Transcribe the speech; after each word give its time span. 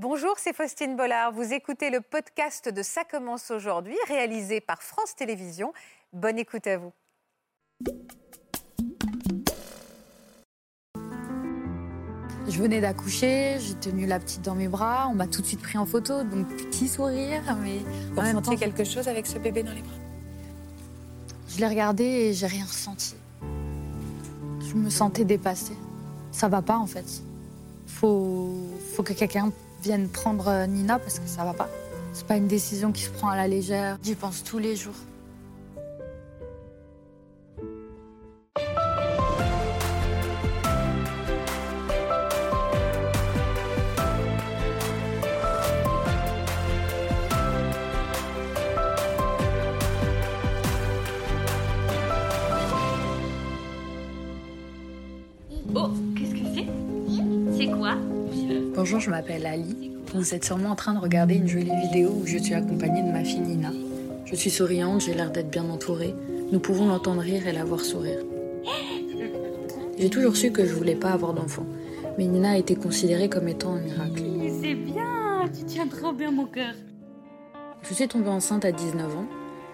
Bonjour, 0.00 0.34
c'est 0.36 0.54
Faustine 0.54 0.94
Bollard. 0.94 1.32
Vous 1.32 1.52
écoutez 1.52 1.90
le 1.90 2.00
podcast 2.00 2.68
de 2.68 2.84
Ça 2.84 3.02
commence 3.02 3.50
aujourd'hui, 3.50 3.96
réalisé 4.06 4.60
par 4.60 4.80
France 4.80 5.16
Télévisions. 5.16 5.72
Bonne 6.12 6.38
écoute 6.38 6.68
à 6.68 6.78
vous. 6.78 6.92
Je 12.46 12.62
venais 12.62 12.80
d'accoucher, 12.80 13.56
j'ai 13.58 13.74
tenu 13.74 14.06
la 14.06 14.20
petite 14.20 14.42
dans 14.42 14.54
mes 14.54 14.68
bras, 14.68 15.08
on 15.10 15.16
m'a 15.16 15.26
tout 15.26 15.42
de 15.42 15.46
suite 15.48 15.62
pris 15.62 15.78
en 15.78 15.84
photo, 15.84 16.22
donc 16.22 16.46
petit 16.46 16.86
sourire, 16.86 17.42
mais 17.60 17.80
Vous 18.12 18.20
ressentiez 18.20 18.56
quelque 18.56 18.84
chose 18.84 19.08
avec 19.08 19.26
ce 19.26 19.38
bébé 19.38 19.64
dans 19.64 19.72
les 19.72 19.82
bras? 19.82 19.98
Je 21.48 21.58
l'ai 21.58 21.66
regardé 21.66 22.04
et 22.04 22.34
j'ai 22.34 22.46
rien 22.46 22.66
ressenti. 22.66 23.16
Je 24.60 24.74
me 24.74 24.90
sentais 24.90 25.24
dépassée. 25.24 25.76
Ça 26.30 26.46
va 26.46 26.62
pas 26.62 26.76
en 26.78 26.86
fait. 26.86 27.20
Faut, 27.88 28.54
faut 28.94 29.02
que 29.02 29.12
quelqu'un 29.12 29.50
vienne 29.82 30.08
prendre 30.08 30.66
Nina 30.66 30.98
parce 30.98 31.18
que 31.18 31.28
ça 31.28 31.44
va 31.44 31.54
pas. 31.54 31.68
C'est 32.12 32.26
pas 32.26 32.36
une 32.36 32.48
décision 32.48 32.92
qui 32.92 33.02
se 33.02 33.10
prend 33.10 33.28
à 33.28 33.36
la 33.36 33.48
légère. 33.48 33.98
J'y 34.02 34.14
pense 34.14 34.42
tous 34.42 34.58
les 34.58 34.76
jours. 34.76 34.94
Bonjour, 58.78 59.00
je 59.00 59.10
m'appelle 59.10 59.44
Ali. 59.44 59.90
Vous 60.14 60.34
êtes 60.36 60.44
sûrement 60.44 60.70
en 60.70 60.76
train 60.76 60.94
de 60.94 61.00
regarder 61.00 61.34
une 61.34 61.48
jolie 61.48 61.74
vidéo 61.82 62.10
où 62.10 62.24
je 62.24 62.38
suis 62.38 62.54
accompagnée 62.54 63.02
de 63.02 63.10
ma 63.10 63.24
fille 63.24 63.40
Nina. 63.40 63.72
Je 64.24 64.36
suis 64.36 64.50
souriante, 64.50 65.00
j'ai 65.00 65.14
l'air 65.14 65.32
d'être 65.32 65.50
bien 65.50 65.68
entourée. 65.68 66.14
Nous 66.52 66.60
pouvons 66.60 66.86
l'entendre 66.86 67.20
rire 67.20 67.48
et 67.48 67.52
la 67.52 67.64
voir 67.64 67.80
sourire. 67.80 68.20
J'ai 69.98 70.08
toujours 70.08 70.36
su 70.36 70.52
que 70.52 70.64
je 70.64 70.72
voulais 70.74 70.94
pas 70.94 71.10
avoir 71.10 71.34
d'enfant, 71.34 71.66
mais 72.18 72.26
Nina 72.26 72.52
a 72.52 72.56
été 72.56 72.76
considérée 72.76 73.28
comme 73.28 73.48
étant 73.48 73.72
un 73.72 73.80
miracle. 73.80 74.22
C'est 74.62 74.76
bien, 74.76 75.50
tu 75.52 75.64
tiens 75.64 75.88
trop 75.88 76.12
bien 76.12 76.30
mon 76.30 76.46
cœur. 76.46 76.74
Je 77.82 77.94
suis 77.94 78.06
tombée 78.06 78.28
enceinte 78.28 78.64
à 78.64 78.70
19 78.70 79.16
ans. 79.16 79.26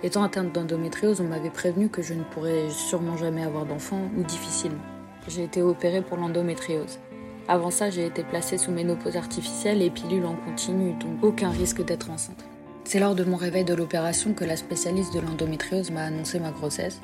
Étant 0.03 0.23
atteinte 0.23 0.55
d'endométriose, 0.55 1.21
on 1.21 1.25
m'avait 1.25 1.51
prévenu 1.51 1.91
que 1.91 2.01
je 2.01 2.15
ne 2.15 2.25
pourrais 2.25 2.71
sûrement 2.71 3.19
jamais 3.19 3.45
avoir 3.45 3.67
d'enfant 3.67 4.01
ou 4.17 4.23
difficilement. 4.23 4.81
J'ai 5.29 5.45
été 5.45 5.61
opérée 5.61 6.01
pour 6.01 6.17
l'endométriose. 6.17 6.99
Avant 7.47 7.71
ça, 7.71 7.91
j'ai 7.91 8.07
été 8.07 8.23
placée 8.23 8.57
sous 8.57 8.71
ménopause 8.71 9.17
artificielle 9.17 9.83
et 9.83 9.91
pilule 9.91 10.25
en 10.25 10.35
continu, 10.35 10.95
donc 10.95 11.23
aucun 11.23 11.51
risque 11.51 11.85
d'être 11.85 12.11
enceinte. 12.11 12.43
C'est 12.85 13.01
lors 13.01 13.15
de 13.15 13.25
mon 13.25 13.37
réveil 13.37 13.65
de 13.65 13.75
l'opération 13.75 14.33
que 14.33 14.45
la 14.45 14.57
spécialiste 14.57 15.13
de 15.13 15.21
l'endométriose 15.21 15.91
m'a 15.91 16.05
annoncé 16.05 16.39
ma 16.41 16.51
grossesse. 16.51 17.01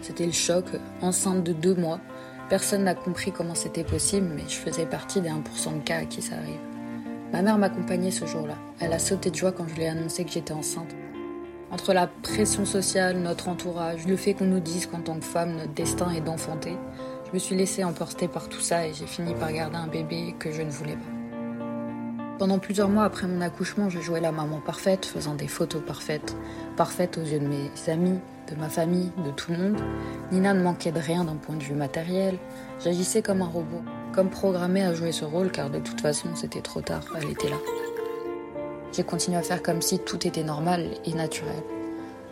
C'était 0.00 0.26
le 0.26 0.32
choc, 0.32 0.64
enceinte 1.02 1.44
de 1.44 1.52
deux 1.52 1.74
mois. 1.74 2.00
Personne 2.48 2.84
n'a 2.84 2.94
compris 2.94 3.32
comment 3.32 3.54
c'était 3.54 3.84
possible, 3.84 4.28
mais 4.34 4.44
je 4.48 4.56
faisais 4.56 4.86
partie 4.86 5.20
des 5.20 5.28
1% 5.28 5.78
de 5.78 5.84
cas 5.84 5.98
à 5.98 6.04
qui 6.06 6.22
ça 6.22 6.36
arrive. 6.36 6.60
Ma 7.32 7.42
mère 7.42 7.58
m'accompagnait 7.58 8.10
ce 8.10 8.24
jour-là. 8.24 8.56
Elle 8.80 8.92
a 8.94 8.98
sauté 8.98 9.30
de 9.30 9.36
joie 9.36 9.52
quand 9.52 9.68
je 9.68 9.74
lui 9.74 9.82
ai 9.82 9.88
annoncé 9.88 10.24
que 10.24 10.30
j'étais 10.30 10.52
enceinte. 10.52 10.94
Entre 11.70 11.94
la 11.94 12.06
pression 12.06 12.64
sociale, 12.66 13.18
notre 13.18 13.48
entourage, 13.48 14.06
le 14.06 14.16
fait 14.16 14.34
qu'on 14.34 14.44
nous 14.44 14.60
dise 14.60 14.86
qu'en 14.86 15.00
tant 15.00 15.18
que 15.18 15.24
femme, 15.24 15.56
notre 15.56 15.72
destin 15.72 16.10
est 16.10 16.20
d'enfanter, 16.20 16.76
je 17.32 17.36
me 17.36 17.40
suis 17.40 17.56
laissée 17.56 17.82
emporter 17.82 18.28
par 18.28 18.50
tout 18.50 18.60
ça 18.60 18.86
et 18.86 18.92
j'ai 18.92 19.06
fini 19.06 19.32
par 19.32 19.50
garder 19.50 19.76
un 19.76 19.86
bébé 19.86 20.34
que 20.38 20.52
je 20.52 20.60
ne 20.60 20.70
voulais 20.70 20.96
pas. 20.96 22.36
Pendant 22.38 22.58
plusieurs 22.58 22.90
mois 22.90 23.04
après 23.04 23.26
mon 23.26 23.40
accouchement, 23.40 23.88
je 23.88 24.00
jouais 24.00 24.20
la 24.20 24.32
maman 24.32 24.60
parfaite, 24.60 25.06
faisant 25.06 25.34
des 25.34 25.48
photos 25.48 25.80
parfaites, 25.80 26.36
parfaites 26.76 27.16
aux 27.16 27.22
yeux 27.22 27.38
de 27.38 27.46
mes 27.46 27.70
amis, 27.88 28.18
de 28.50 28.54
ma 28.56 28.68
famille, 28.68 29.10
de 29.24 29.30
tout 29.30 29.50
le 29.50 29.56
monde. 29.56 29.80
Nina 30.30 30.52
ne 30.52 30.62
manquait 30.62 30.92
de 30.92 31.00
rien 31.00 31.24
d'un 31.24 31.36
point 31.36 31.56
de 31.56 31.62
vue 31.62 31.74
matériel. 31.74 32.36
J'agissais 32.84 33.22
comme 33.22 33.40
un 33.40 33.46
robot, 33.46 33.80
comme 34.12 34.28
programmée 34.28 34.84
à 34.84 34.92
jouer 34.92 35.12
ce 35.12 35.24
rôle 35.24 35.50
car 35.50 35.70
de 35.70 35.78
toute 35.78 36.02
façon 36.02 36.28
c'était 36.34 36.60
trop 36.60 36.82
tard, 36.82 37.04
elle 37.16 37.30
était 37.30 37.48
là. 37.48 37.56
J'ai 38.92 39.04
continué 39.04 39.38
à 39.38 39.42
faire 39.42 39.62
comme 39.62 39.80
si 39.80 39.98
tout 39.98 40.26
était 40.26 40.44
normal 40.44 40.90
et 41.06 41.14
naturel. 41.14 41.62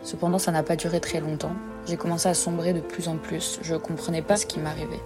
Cependant, 0.03 0.37
ça 0.37 0.51
n'a 0.51 0.61
pas 0.61 0.75
duré 0.75 0.99
très 0.99 1.21
longtemps. 1.21 1.55
J'ai 1.87 1.97
commencé 1.97 2.29
à 2.29 2.33
sombrer 2.33 2.73
de 2.73 2.79
plus 2.79 3.07
en 3.07 3.17
plus. 3.17 3.59
Je 3.63 3.75
comprenais 3.75 4.21
pas 4.21 4.37
ce 4.37 4.45
qui 4.45 4.59
m'arrivait. 4.59 5.01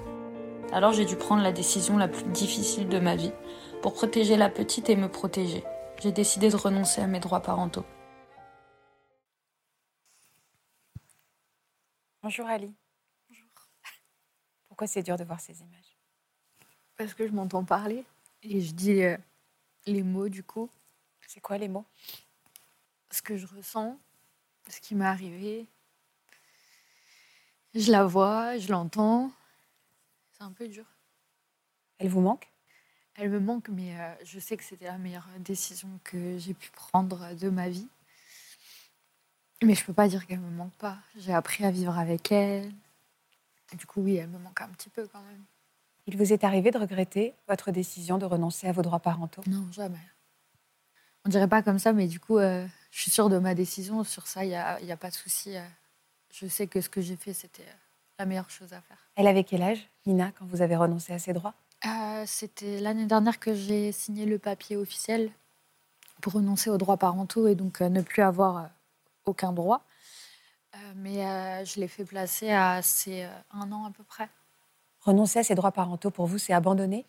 Alors 0.74 0.92
j'ai 0.92 1.06
dû 1.06 1.16
prendre 1.16 1.42
la 1.42 1.54
décision 1.54 1.98
la 1.98 2.08
plus 2.08 2.26
difficile 2.26 2.90
de 2.90 3.00
ma 3.00 3.16
vie 3.16 3.32
pour 3.82 3.94
protéger 3.94 4.36
la 4.36 4.50
petite 4.50 4.90
et 4.90 4.96
me 4.96 5.08
protéger. 5.08 5.64
J'ai 6.02 6.12
décidé 6.12 6.50
de 6.50 6.56
renoncer 6.56 7.02
à 7.02 7.08
mes 7.08 7.20
droits 7.22 7.40
parentaux. 7.40 7.86
Bonjour 12.22 12.46
Ali. 12.48 12.76
Bonjour. 13.30 13.48
Pourquoi 14.68 14.88
c'est 14.88 15.04
dur 15.04 15.16
de 15.16 15.24
voir 15.24 15.40
ces 15.40 15.62
images? 15.62 15.98
Parce 16.98 17.14
que 17.14 17.26
je 17.26 17.32
m'entends 17.32 17.64
parler 17.64 18.04
et 18.44 18.60
je 18.60 18.74
dis 18.74 19.04
euh, 19.04 19.18
les 19.86 20.04
mots 20.04 20.30
du 20.30 20.44
coup, 20.44 20.70
C'est 21.28 21.40
quoi 21.40 21.58
les 21.58 21.68
mots? 21.68 21.86
Ce 23.12 23.22
que 23.22 23.38
je 23.38 23.48
ressens, 23.48 23.98
ce 24.70 24.80
qui 24.80 24.96
m'est 24.96 25.06
arrivé. 25.06 25.68
Je 27.76 27.92
la 27.92 28.06
vois, 28.06 28.58
je 28.58 28.72
l'entends. 28.72 29.32
C'est 30.32 30.44
un 30.44 30.52
peu 30.52 30.68
dur. 30.68 30.86
Elle 32.00 32.10
vous 32.10 32.22
manque? 32.22 32.48
Elle 33.16 33.30
me 33.30 33.40
manque, 33.40 33.70
mais 33.70 34.00
euh, 34.00 34.14
je 34.24 34.40
sais 34.40 34.58
que 34.58 34.64
c'était 34.64 34.86
la 34.86 34.98
meilleure 34.98 35.28
décision 35.40 35.90
que 36.04 36.38
j'ai 36.38 36.54
pu 36.54 36.70
prendre 36.72 37.34
de 37.36 37.50
ma 37.50 37.70
vie. 37.70 37.88
Mais 39.64 39.74
je 39.76 39.86
peux 39.86 39.94
pas 39.94 40.08
dire 40.08 40.26
qu'elle 40.26 40.40
me 40.40 40.50
manque 40.50 40.76
pas. 40.76 40.98
J'ai 41.18 41.34
appris 41.34 41.64
à 41.66 41.72
vivre 41.72 41.98
avec 41.98 42.32
elle. 42.32 42.72
Et 43.74 43.76
du 43.78 43.86
coup, 43.86 44.02
oui, 44.02 44.16
elle 44.16 44.30
me 44.30 44.38
manque 44.38 44.62
un 44.62 44.68
petit 44.70 44.90
peu 44.90 45.08
quand 45.08 45.22
même. 45.22 45.44
Il 46.08 46.18
vous 46.18 46.34
est 46.34 46.44
arrivé 46.44 46.72
de 46.72 46.78
regretter 46.78 47.34
votre 47.48 47.72
décision 47.72 48.18
de 48.18 48.26
renoncer 48.26 48.68
à 48.68 48.72
vos 48.72 48.82
droits 48.84 49.00
parentaux? 49.00 49.42
Non, 49.48 49.70
jamais. 49.72 50.00
On 51.26 51.30
dirait 51.30 51.48
pas 51.48 51.64
comme 51.64 51.80
ça, 51.80 51.94
mais 51.94 52.08
du 52.08 52.20
coup, 52.20 52.38
euh, 52.38 52.68
je 52.92 53.02
suis 53.02 53.12
sûre 53.12 53.30
de 53.30 53.40
ma 53.40 53.56
décision. 53.56 54.04
Sur 54.04 54.28
ça, 54.28 54.46
il 54.46 54.50
n'y 54.50 54.56
a, 54.56 54.80
y 54.82 54.92
a 54.92 54.98
pas 54.98 55.10
de 55.10 55.16
souci. 55.16 55.58
euh. 55.58 55.66
Je 56.38 56.48
sais 56.48 56.68
que 56.68 56.82
ce 56.82 56.90
que 56.90 57.00
j'ai 57.00 57.16
fait, 57.16 57.34
c'était 57.34 57.64
euh, 57.64 57.80
la 58.20 58.26
meilleure 58.26 58.50
chose 58.50 58.74
à 58.74 58.82
faire. 58.82 58.98
Elle 59.16 59.28
avait 59.28 59.46
quel 59.46 59.64
âge, 59.64 59.88
Nina, 60.06 60.34
quand 60.38 60.46
vous 60.46 60.62
avez 60.62 60.76
renoncé 60.76 61.14
à 61.14 61.20
ses 61.20 61.32
droits? 61.32 61.54
Euh, 61.86 62.24
c'était 62.26 62.82
l'année 62.82 63.06
dernière 63.06 63.40
que 63.40 63.56
j'ai 63.56 63.94
signé 63.94 64.26
le 64.26 64.38
papier 64.38 64.76
officiel 64.76 65.32
pour 66.22 66.34
renoncer 66.34 66.70
aux 66.70 66.78
droits 66.78 66.98
parentaux 66.98 67.48
et 67.48 67.56
donc 67.56 67.80
euh, 67.82 67.88
ne 67.88 68.02
plus 68.02 68.22
avoir 68.22 68.70
aucun 69.24 69.54
droit. 69.54 69.86
Mais 70.96 71.64
je 71.64 71.80
l'ai 71.80 71.88
fait 71.88 72.04
placer 72.04 72.52
à 72.52 72.82
c'est 72.82 73.26
un 73.52 73.72
an 73.72 73.86
à 73.86 73.92
peu 73.92 74.04
près. 74.04 74.28
Renoncer 75.00 75.40
à 75.40 75.44
ses 75.44 75.56
droits 75.56 75.72
parentaux, 75.72 76.12
pour 76.12 76.26
vous, 76.26 76.38
c'est 76.38 76.52
abandonner? 76.52 77.06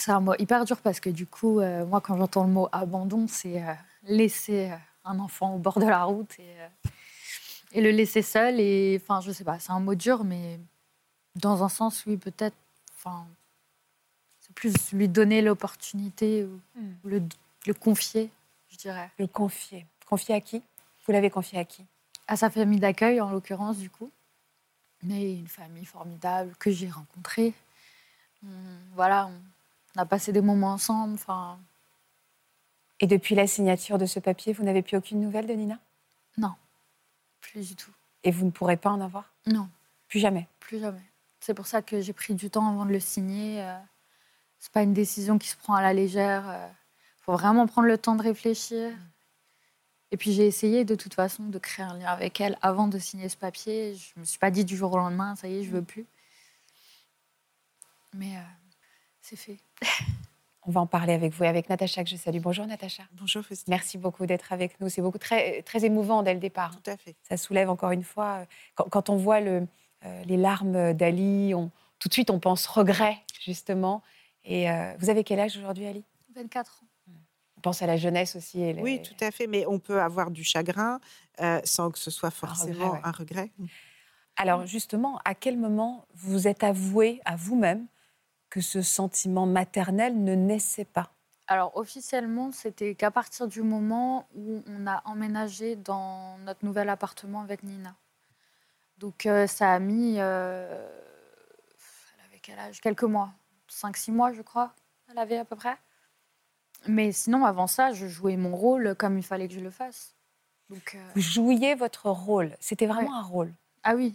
C'est 0.00 0.12
un 0.12 0.20
mot 0.20 0.34
hyper 0.38 0.66
dur 0.66 0.78
parce 0.82 1.00
que 1.00 1.08
du 1.08 1.26
coup, 1.26 1.60
euh, 1.60 1.84
moi, 1.86 2.00
quand 2.00 2.16
j'entends 2.16 2.44
le 2.44 2.50
mot 2.50 2.68
abandon, 2.72 3.26
c'est 3.26 3.62
euh, 3.62 3.74
laisser 4.02 4.70
euh, 4.70 4.76
un 5.10 5.18
enfant 5.18 5.54
au 5.54 5.58
bord 5.58 5.78
de 5.78 5.86
la 5.86 6.04
route 6.04 6.38
et, 6.38 6.60
euh, 6.60 6.68
et 7.72 7.80
le 7.80 7.90
laisser 7.90 8.22
seul. 8.22 8.58
Et 8.60 8.98
enfin, 9.02 9.20
je 9.20 9.30
sais 9.32 9.44
pas, 9.44 9.58
c'est 9.58 9.72
un 9.72 9.80
mot 9.80 9.94
dur, 9.94 10.24
mais 10.24 10.58
dans 11.36 11.62
un 11.62 11.68
sens, 11.68 12.04
oui, 12.06 12.16
peut-être. 12.16 12.56
Enfin, 12.96 13.26
c'est 14.40 14.54
plus 14.54 14.92
lui 14.92 15.08
donner 15.08 15.42
l'opportunité 15.42 16.44
ou, 16.44 16.60
Mm. 16.76 16.92
ou 17.04 17.08
le, 17.08 17.22
le 17.66 17.74
confier, 17.74 18.30
je 18.70 18.76
dirais. 18.76 19.10
Le 19.18 19.26
confier. 19.26 19.86
Confier 20.06 20.34
à 20.34 20.40
qui? 20.40 20.62
Vous 21.06 21.12
l'avez 21.12 21.30
confié 21.30 21.58
à 21.58 21.64
qui? 21.64 21.84
À 22.26 22.36
sa 22.36 22.50
famille 22.50 22.80
d'accueil, 22.80 23.20
en 23.20 23.30
l'occurrence, 23.30 23.76
du 23.78 23.90
coup. 23.90 24.10
Mais 25.02 25.34
une 25.34 25.48
famille 25.48 25.84
formidable 25.86 26.54
que 26.58 26.70
j'ai 26.70 26.90
rencontrée. 26.90 27.54
On- 28.44 28.48
voilà, 28.94 29.30
on 29.96 30.00
a 30.00 30.04
passé 30.06 30.30
des 30.32 30.40
moments 30.42 30.72
ensemble. 30.72 31.14
Enfin, 31.14 31.58
Et 33.00 33.06
depuis 33.06 33.34
la 33.34 33.46
signature 33.46 33.98
de 33.98 34.06
ce 34.06 34.20
papier, 34.20 34.52
vous 34.52 34.62
n'avez 34.64 34.82
plus 34.82 34.96
aucune 34.96 35.20
nouvelle 35.20 35.46
de 35.46 35.52
Nina? 35.54 35.78
Non, 36.36 36.54
plus 37.40 37.68
du 37.68 37.76
tout. 37.76 37.90
Et 38.24 38.30
vous 38.30 38.44
ne 38.44 38.50
pourrez 38.50 38.76
pas 38.76 38.90
en 38.90 39.00
avoir? 39.00 39.32
Non, 39.46 39.68
Plus 40.08 40.20
jamais? 40.20 40.46
plus 40.60 40.78
jamais. 40.80 41.02
C'est 41.40 41.54
pour 41.54 41.66
ça 41.66 41.80
que 41.82 42.00
j'ai 42.02 42.12
pris 42.12 42.34
du 42.34 42.50
temps 42.50 42.68
avant 42.68 42.84
de 42.84 42.92
le 42.92 43.00
signer. 43.00 43.62
euh, 43.62 43.78
C'est 44.58 44.72
pas 44.72 44.82
une 44.82 44.92
décision 44.92 45.38
qui 45.38 45.48
se 45.48 45.56
prend 45.56 45.74
à 45.74 45.80
la 45.82 45.94
légère. 45.94 46.44
Il 47.18 47.22
faut 47.22 47.32
vraiment 47.32 47.66
prendre 47.66 47.88
le 47.88 47.96
temps 47.96 48.14
de 48.16 48.22
réfléchir. 48.22 48.92
Et 50.12 50.16
puis 50.18 50.32
j'ai 50.32 50.46
essayé 50.46 50.84
de 50.84 50.94
toute 50.96 51.14
façon 51.14 51.44
de 51.44 51.58
créer 51.58 51.86
un 51.86 51.96
lien 51.96 52.08
avec 52.08 52.40
elle 52.40 52.58
avant 52.60 52.88
de 52.88 52.98
signer 52.98 53.28
ce 53.30 53.36
papier. 53.36 53.94
Je 53.94 54.20
me 54.20 54.24
suis 54.24 54.38
pas 54.38 54.50
dit 54.50 54.64
du 54.66 54.76
jour 54.76 54.92
au 54.92 54.98
lendemain, 54.98 55.34
ça 55.36 55.48
y 55.48 55.60
est, 55.60 55.64
je 55.64 55.70
veux 55.70 55.82
plus. 55.82 56.04
Mais 58.12 58.36
euh, 58.36 58.40
c'est 59.22 59.36
fait. 59.36 59.58
On 60.66 60.70
va 60.70 60.80
en 60.82 60.86
parler 60.86 61.14
avec 61.14 61.32
vous 61.32 61.44
et 61.44 61.48
avec 61.48 61.68
Natacha 61.70 62.04
que 62.04 62.10
je 62.10 62.16
salue. 62.16 62.38
Bonjour 62.38 62.66
Natacha. 62.66 63.02
Bonjour 63.12 63.42
Faustine. 63.42 63.64
Merci 63.72 63.96
beaucoup 63.96 64.26
d'être 64.26 64.52
avec 64.52 64.78
nous. 64.80 64.88
C'est 64.90 65.00
beaucoup 65.00 65.18
très, 65.18 65.62
très 65.62 65.84
émouvant 65.86 66.22
dès 66.22 66.34
le 66.34 66.40
départ. 66.40 66.76
Tout 66.82 66.90
à 66.90 66.96
fait. 66.98 67.16
Ça 67.28 67.36
soulève 67.38 67.70
encore 67.70 67.92
une 67.92 68.04
fois. 68.04 68.40
euh, 68.40 68.44
Quand, 68.74 68.84
quand 68.90 69.08
on 69.08 69.16
voit 69.16 69.40
le, 69.40 69.66
euh, 70.04 70.22
les 70.24 70.36
larmes 70.36 70.92
d'Ali, 70.92 71.54
on- 71.54 71.70
tout 71.98 72.08
de 72.08 72.12
suite 72.12 72.30
on 72.30 72.38
pense 72.40 72.66
regret, 72.66 73.18
justement. 73.42 74.02
Et 74.44 74.70
euh, 74.70 74.92
vous 74.98 75.08
avez 75.08 75.24
quel 75.24 75.40
âge 75.40 75.56
aujourd'hui, 75.56 75.86
Ali? 75.86 76.04
24 76.34 76.82
ans. 76.82 76.86
On 77.56 77.60
pense 77.62 77.80
à 77.82 77.86
la 77.86 77.96
jeunesse 77.96 78.36
aussi. 78.36 78.60
Et 78.60 78.72
les- 78.74 78.82
Oui, 78.82 79.00
tout 79.02 79.16
à 79.24 79.30
fait. 79.30 79.46
Mais 79.46 79.66
on 79.66 79.78
peut 79.78 80.00
avoir 80.00 80.30
du 80.30 80.44
chagrin 80.44 81.00
euh, 81.40 81.60
sans 81.64 81.90
que 81.90 81.98
ce 81.98 82.10
soit 82.10 82.30
forcément 82.30 82.92
ouais. 82.92 83.00
un 83.02 83.10
regret. 83.12 83.50
Alors 84.36 84.66
justement, 84.66 85.20
à 85.24 85.34
quel 85.34 85.56
moment 85.58 86.04
vous 86.14 86.48
êtes 86.48 86.64
avoué 86.64 87.20
à 87.24 87.36
vous-même 87.36 87.86
que 88.50 88.60
ce 88.60 88.82
sentiment 88.82 89.46
maternel 89.46 90.22
ne 90.22 90.34
naissait 90.34 90.84
pas 90.84 91.12
Alors 91.46 91.76
officiellement, 91.76 92.52
c'était 92.52 92.94
qu'à 92.94 93.10
partir 93.10 93.46
du 93.48 93.62
moment 93.62 94.28
où 94.34 94.62
on 94.66 94.86
a 94.86 95.02
emménagé 95.06 95.76
dans 95.76 96.36
notre 96.38 96.64
nouvel 96.64 96.88
appartement 96.88 97.40
avec 97.40 97.62
Nina. 97.62 97.94
Donc 98.98 99.24
euh, 99.24 99.46
ça 99.46 99.72
a 99.72 99.78
mis, 99.78 100.16
euh, 100.18 100.88
elle 102.18 102.24
avait 102.26 102.40
quel 102.42 102.58
âge? 102.58 102.80
Quelques 102.80 103.04
mois, 103.04 103.30
5-6 103.70 104.12
mois 104.12 104.32
je 104.32 104.42
crois, 104.42 104.74
elle 105.10 105.18
avait 105.18 105.38
à 105.38 105.44
peu 105.44 105.56
près. 105.56 105.76
Mais 106.86 107.12
sinon, 107.12 107.44
avant 107.44 107.66
ça, 107.66 107.92
je 107.92 108.06
jouais 108.06 108.36
mon 108.36 108.56
rôle 108.56 108.94
comme 108.94 109.18
il 109.18 109.22
fallait 109.22 109.48
que 109.48 109.54
je 109.54 109.60
le 109.60 109.70
fasse. 109.70 110.14
Donc, 110.70 110.94
euh, 110.94 111.10
Vous 111.14 111.20
jouiez 111.20 111.74
votre 111.74 112.08
rôle. 112.08 112.56
C'était 112.60 112.86
vraiment 112.86 113.14
un 113.18 113.22
rôle. 113.22 113.52
ah 113.82 113.94
oui, 113.94 114.14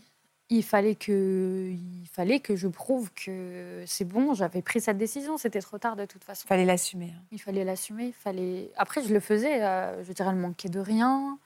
il 0.49 0.63
fallait 0.63 0.95
que, 0.95 1.71
il 1.71 2.07
fallait 2.11 2.39
que 2.39 2.55
je 2.55 2.67
prouve 2.67 3.11
que 3.13 3.83
c'est 3.87 4.05
bon, 4.05 4.33
j'avais 4.33 4.61
pris 4.61 4.79
cette 4.81 4.97
décision, 4.97 5.37
c'était 5.37 5.61
trop 5.61 5.77
tard 5.77 5.95
de 5.95 6.05
toute 6.05 6.23
façon. 6.23 6.43
Il 6.45 6.49
fallait 6.49 6.65
l'assumer. 6.65 7.13
hein. 7.15 7.23
Il 7.31 7.41
fallait 7.41 7.63
l'assumer. 7.63 8.11
Fallait. 8.11 8.71
Après, 8.77 9.03
je 9.03 9.13
le 9.13 9.19
faisais. 9.19 9.63
euh, 9.63 10.03
je 10.03 10.13
dirais, 10.13 10.29
elle 10.29 10.35
manquait 10.35 10.69
de 10.69 10.79
rien. 10.79 11.39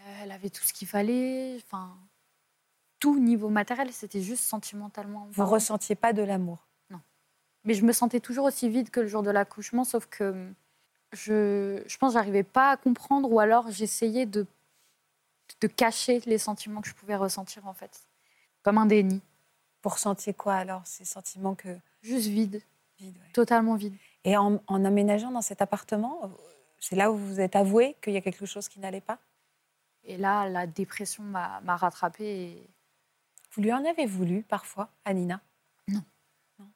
Euh, 0.00 0.02
elle 0.22 0.32
avait 0.32 0.50
tout 0.50 0.64
ce 0.64 0.72
qu'il 0.72 0.86
fallait. 0.88 1.56
Enfin, 1.56 1.96
tout 3.00 3.18
niveau 3.18 3.48
matériel, 3.48 3.92
c'était 3.92 4.22
juste 4.22 4.44
sentimentalement. 4.44 5.26
Vous 5.30 5.34
parlant. 5.36 5.50
ressentiez 5.52 5.94
pas 5.94 6.12
de 6.12 6.22
l'amour? 6.22 6.58
Mais 7.64 7.74
je 7.74 7.84
me 7.84 7.90
sentais 7.92 8.20
toujours 8.20 8.44
aussi 8.44 8.68
vide 8.68 8.90
que 8.90 9.00
le 9.00 9.08
jour 9.08 9.24
de 9.24 9.30
l'accouchement, 9.30 9.82
sauf 9.82 10.06
que 10.06 10.22
hum, 10.30 10.54
je, 11.12 11.82
je 11.84 11.96
pense 11.98 12.12
que 12.12 12.18
j'arrivais 12.20 12.44
pas 12.44 12.70
à 12.70 12.76
comprendre, 12.76 13.28
ou 13.32 13.40
alors 13.40 13.72
j'essayais 13.72 14.24
de, 14.24 14.46
de 15.60 15.66
cacher 15.66 16.20
les 16.26 16.38
sentiments 16.38 16.80
que 16.80 16.86
je 16.88 16.94
pouvais 16.94 17.16
ressentir 17.16 17.66
en 17.66 17.72
fait, 17.74 18.06
comme 18.66 18.78
un 18.78 18.86
déni, 18.86 19.20
Vous 19.84 19.90
ressentiez 19.90 20.34
quoi 20.34 20.54
alors 20.54 20.82
Ces 20.84 21.04
sentiments 21.04 21.54
que... 21.54 21.78
juste 22.02 22.26
vide, 22.26 22.60
Vide, 22.98 23.16
ouais. 23.16 23.30
totalement 23.32 23.76
vide. 23.76 23.94
Et 24.24 24.36
en, 24.36 24.60
en 24.66 24.84
aménageant 24.84 25.30
dans 25.30 25.40
cet 25.40 25.62
appartement, 25.62 26.24
euh, 26.24 26.28
c'est 26.80 26.96
là 26.96 27.12
où 27.12 27.16
vous 27.16 27.28
vous 27.28 27.40
êtes 27.40 27.54
avoué 27.54 27.94
qu'il 28.02 28.12
y 28.12 28.16
a 28.16 28.20
quelque 28.20 28.44
chose 28.44 28.66
qui 28.68 28.80
n'allait 28.80 29.00
pas? 29.00 29.18
Et 30.02 30.16
là, 30.16 30.48
la 30.48 30.66
dépression 30.66 31.22
m'a 31.22 31.60
rattrapée. 31.76 32.24
Et... 32.42 32.70
Vous 33.52 33.62
lui 33.62 33.72
en 33.72 33.84
avez 33.84 34.04
voulu 34.06 34.42
parfois 34.42 34.88
à 35.04 35.14
Nina? 35.14 35.40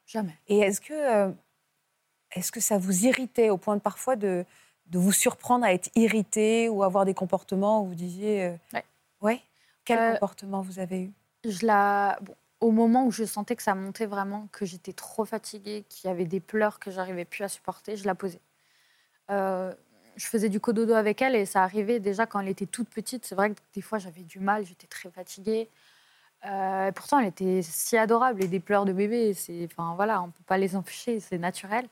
Jamais. 0.06 0.36
Et 0.46 0.58
est-ce 0.60 0.80
que, 0.80 0.92
euh, 0.92 1.32
est-ce 2.36 2.52
que 2.52 2.60
ça 2.60 2.78
vous 2.78 3.06
irritait 3.06 3.50
au 3.50 3.56
point 3.56 3.74
de 3.74 3.80
parfois 3.80 4.14
de, 4.14 4.44
de 4.86 4.98
vous 5.00 5.10
surprendre 5.12 5.64
à 5.64 5.72
être 5.72 5.90
irrité 5.96 6.68
ou 6.68 6.84
avoir 6.84 7.04
des 7.04 7.14
comportements 7.14 7.82
où 7.82 7.86
vous 7.86 7.94
disiez... 7.96 8.44
euh, 8.44 8.56
Ouais. 8.74 8.84
ouais 9.22 9.42
Quel 9.84 9.98
Euh, 9.98 10.12
comportement 10.12 10.62
vous 10.62 10.78
avez 10.78 11.02
eu? 11.02 11.12
Je 11.44 11.66
la... 11.66 12.18
bon, 12.22 12.34
au 12.60 12.70
moment 12.70 13.06
où 13.06 13.10
je 13.10 13.24
sentais 13.24 13.56
que 13.56 13.62
ça 13.62 13.74
montait 13.74 14.06
vraiment, 14.06 14.48
que 14.52 14.64
j'étais 14.66 14.92
trop 14.92 15.24
fatiguée, 15.24 15.84
qu'il 15.88 16.08
y 16.08 16.10
avait 16.12 16.26
des 16.26 16.40
pleurs 16.40 16.78
que 16.78 16.90
j'arrivais 16.90 17.24
plus 17.24 17.44
à 17.44 17.48
supporter, 17.48 17.96
je 17.96 18.06
la 18.06 18.14
posais. 18.14 18.40
Euh, 19.30 19.72
je 20.16 20.26
faisais 20.26 20.48
du 20.48 20.60
cododo 20.60 20.94
avec 20.94 21.22
elle 21.22 21.34
et 21.34 21.46
ça 21.46 21.62
arrivait 21.62 22.00
déjà 22.00 22.26
quand 22.26 22.40
elle 22.40 22.48
était 22.48 22.66
toute 22.66 22.90
petite. 22.90 23.24
C'est 23.24 23.34
vrai 23.34 23.50
que 23.50 23.60
des 23.74 23.80
fois 23.80 23.98
j'avais 23.98 24.22
du 24.22 24.40
mal, 24.40 24.66
j'étais 24.66 24.86
très 24.86 25.10
fatiguée. 25.10 25.68
Euh, 26.46 26.88
et 26.88 26.92
pourtant, 26.92 27.18
elle 27.18 27.28
était 27.28 27.60
si 27.62 27.96
adorable 27.96 28.42
et 28.42 28.48
des 28.48 28.60
pleurs 28.60 28.84
de 28.86 28.92
bébé, 28.92 29.34
c'est, 29.34 29.66
enfin 29.66 29.94
voilà, 29.94 30.22
on 30.22 30.30
peut 30.30 30.44
pas 30.46 30.58
les 30.58 30.76
empêcher, 30.76 31.20
c'est 31.20 31.38
naturel. 31.38 31.86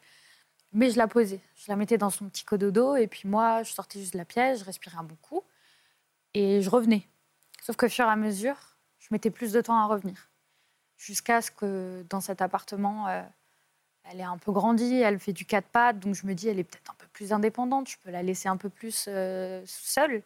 Mais 0.73 0.91
je 0.91 0.99
la 0.99 1.09
posais, 1.09 1.41
je 1.57 1.65
la 1.69 1.77
mettais 1.77 1.99
dans 1.99 2.11
son 2.11 2.29
petit 2.29 2.45
cododo 2.45 2.97
et 2.97 3.07
puis 3.07 3.29
moi, 3.29 3.63
je 3.63 3.73
sortais 3.73 4.01
juste 4.01 4.13
de 4.15 4.19
la 4.19 4.25
pièce, 4.27 4.61
je 4.61 4.65
respirais 4.65 4.99
un 4.99 5.05
bon 5.05 5.17
coup 5.23 5.43
et 6.35 6.61
je 6.63 6.71
revenais. 6.71 7.07
Sauf 7.63 7.77
qu'au 7.77 7.89
fur 7.89 8.07
et 8.07 8.09
à 8.09 8.17
mesure, 8.17 8.68
je 9.09 9.15
mettais 9.15 9.31
plus 9.31 9.53
de 9.53 9.61
temps 9.61 9.79
à 9.79 9.87
revenir. 9.87 10.29
Jusqu'à 10.97 11.41
ce 11.41 11.51
que 11.51 12.05
dans 12.11 12.21
cet 12.21 12.43
appartement, 12.43 13.09
euh, 13.09 13.23
elle 14.05 14.21
est 14.21 14.25
un 14.25 14.37
peu 14.37 14.53
grandi, 14.53 14.97
elle 14.97 15.19
fait 15.19 15.33
du 15.33 15.45
quatre 15.45 15.69
pattes, 15.69 15.99
donc 15.99 16.15
je 16.15 16.27
me 16.27 16.35
dis, 16.35 16.49
elle 16.49 16.59
est 16.59 16.65
peut-être 16.65 16.91
un 16.91 16.97
peu 16.99 17.07
plus 17.13 17.33
indépendante, 17.33 17.89
je 17.89 17.97
peux 17.99 18.11
la 18.11 18.23
laisser 18.23 18.49
un 18.49 18.57
peu 18.57 18.69
plus 18.69 19.07
euh, 19.09 19.63
seule. 19.67 20.23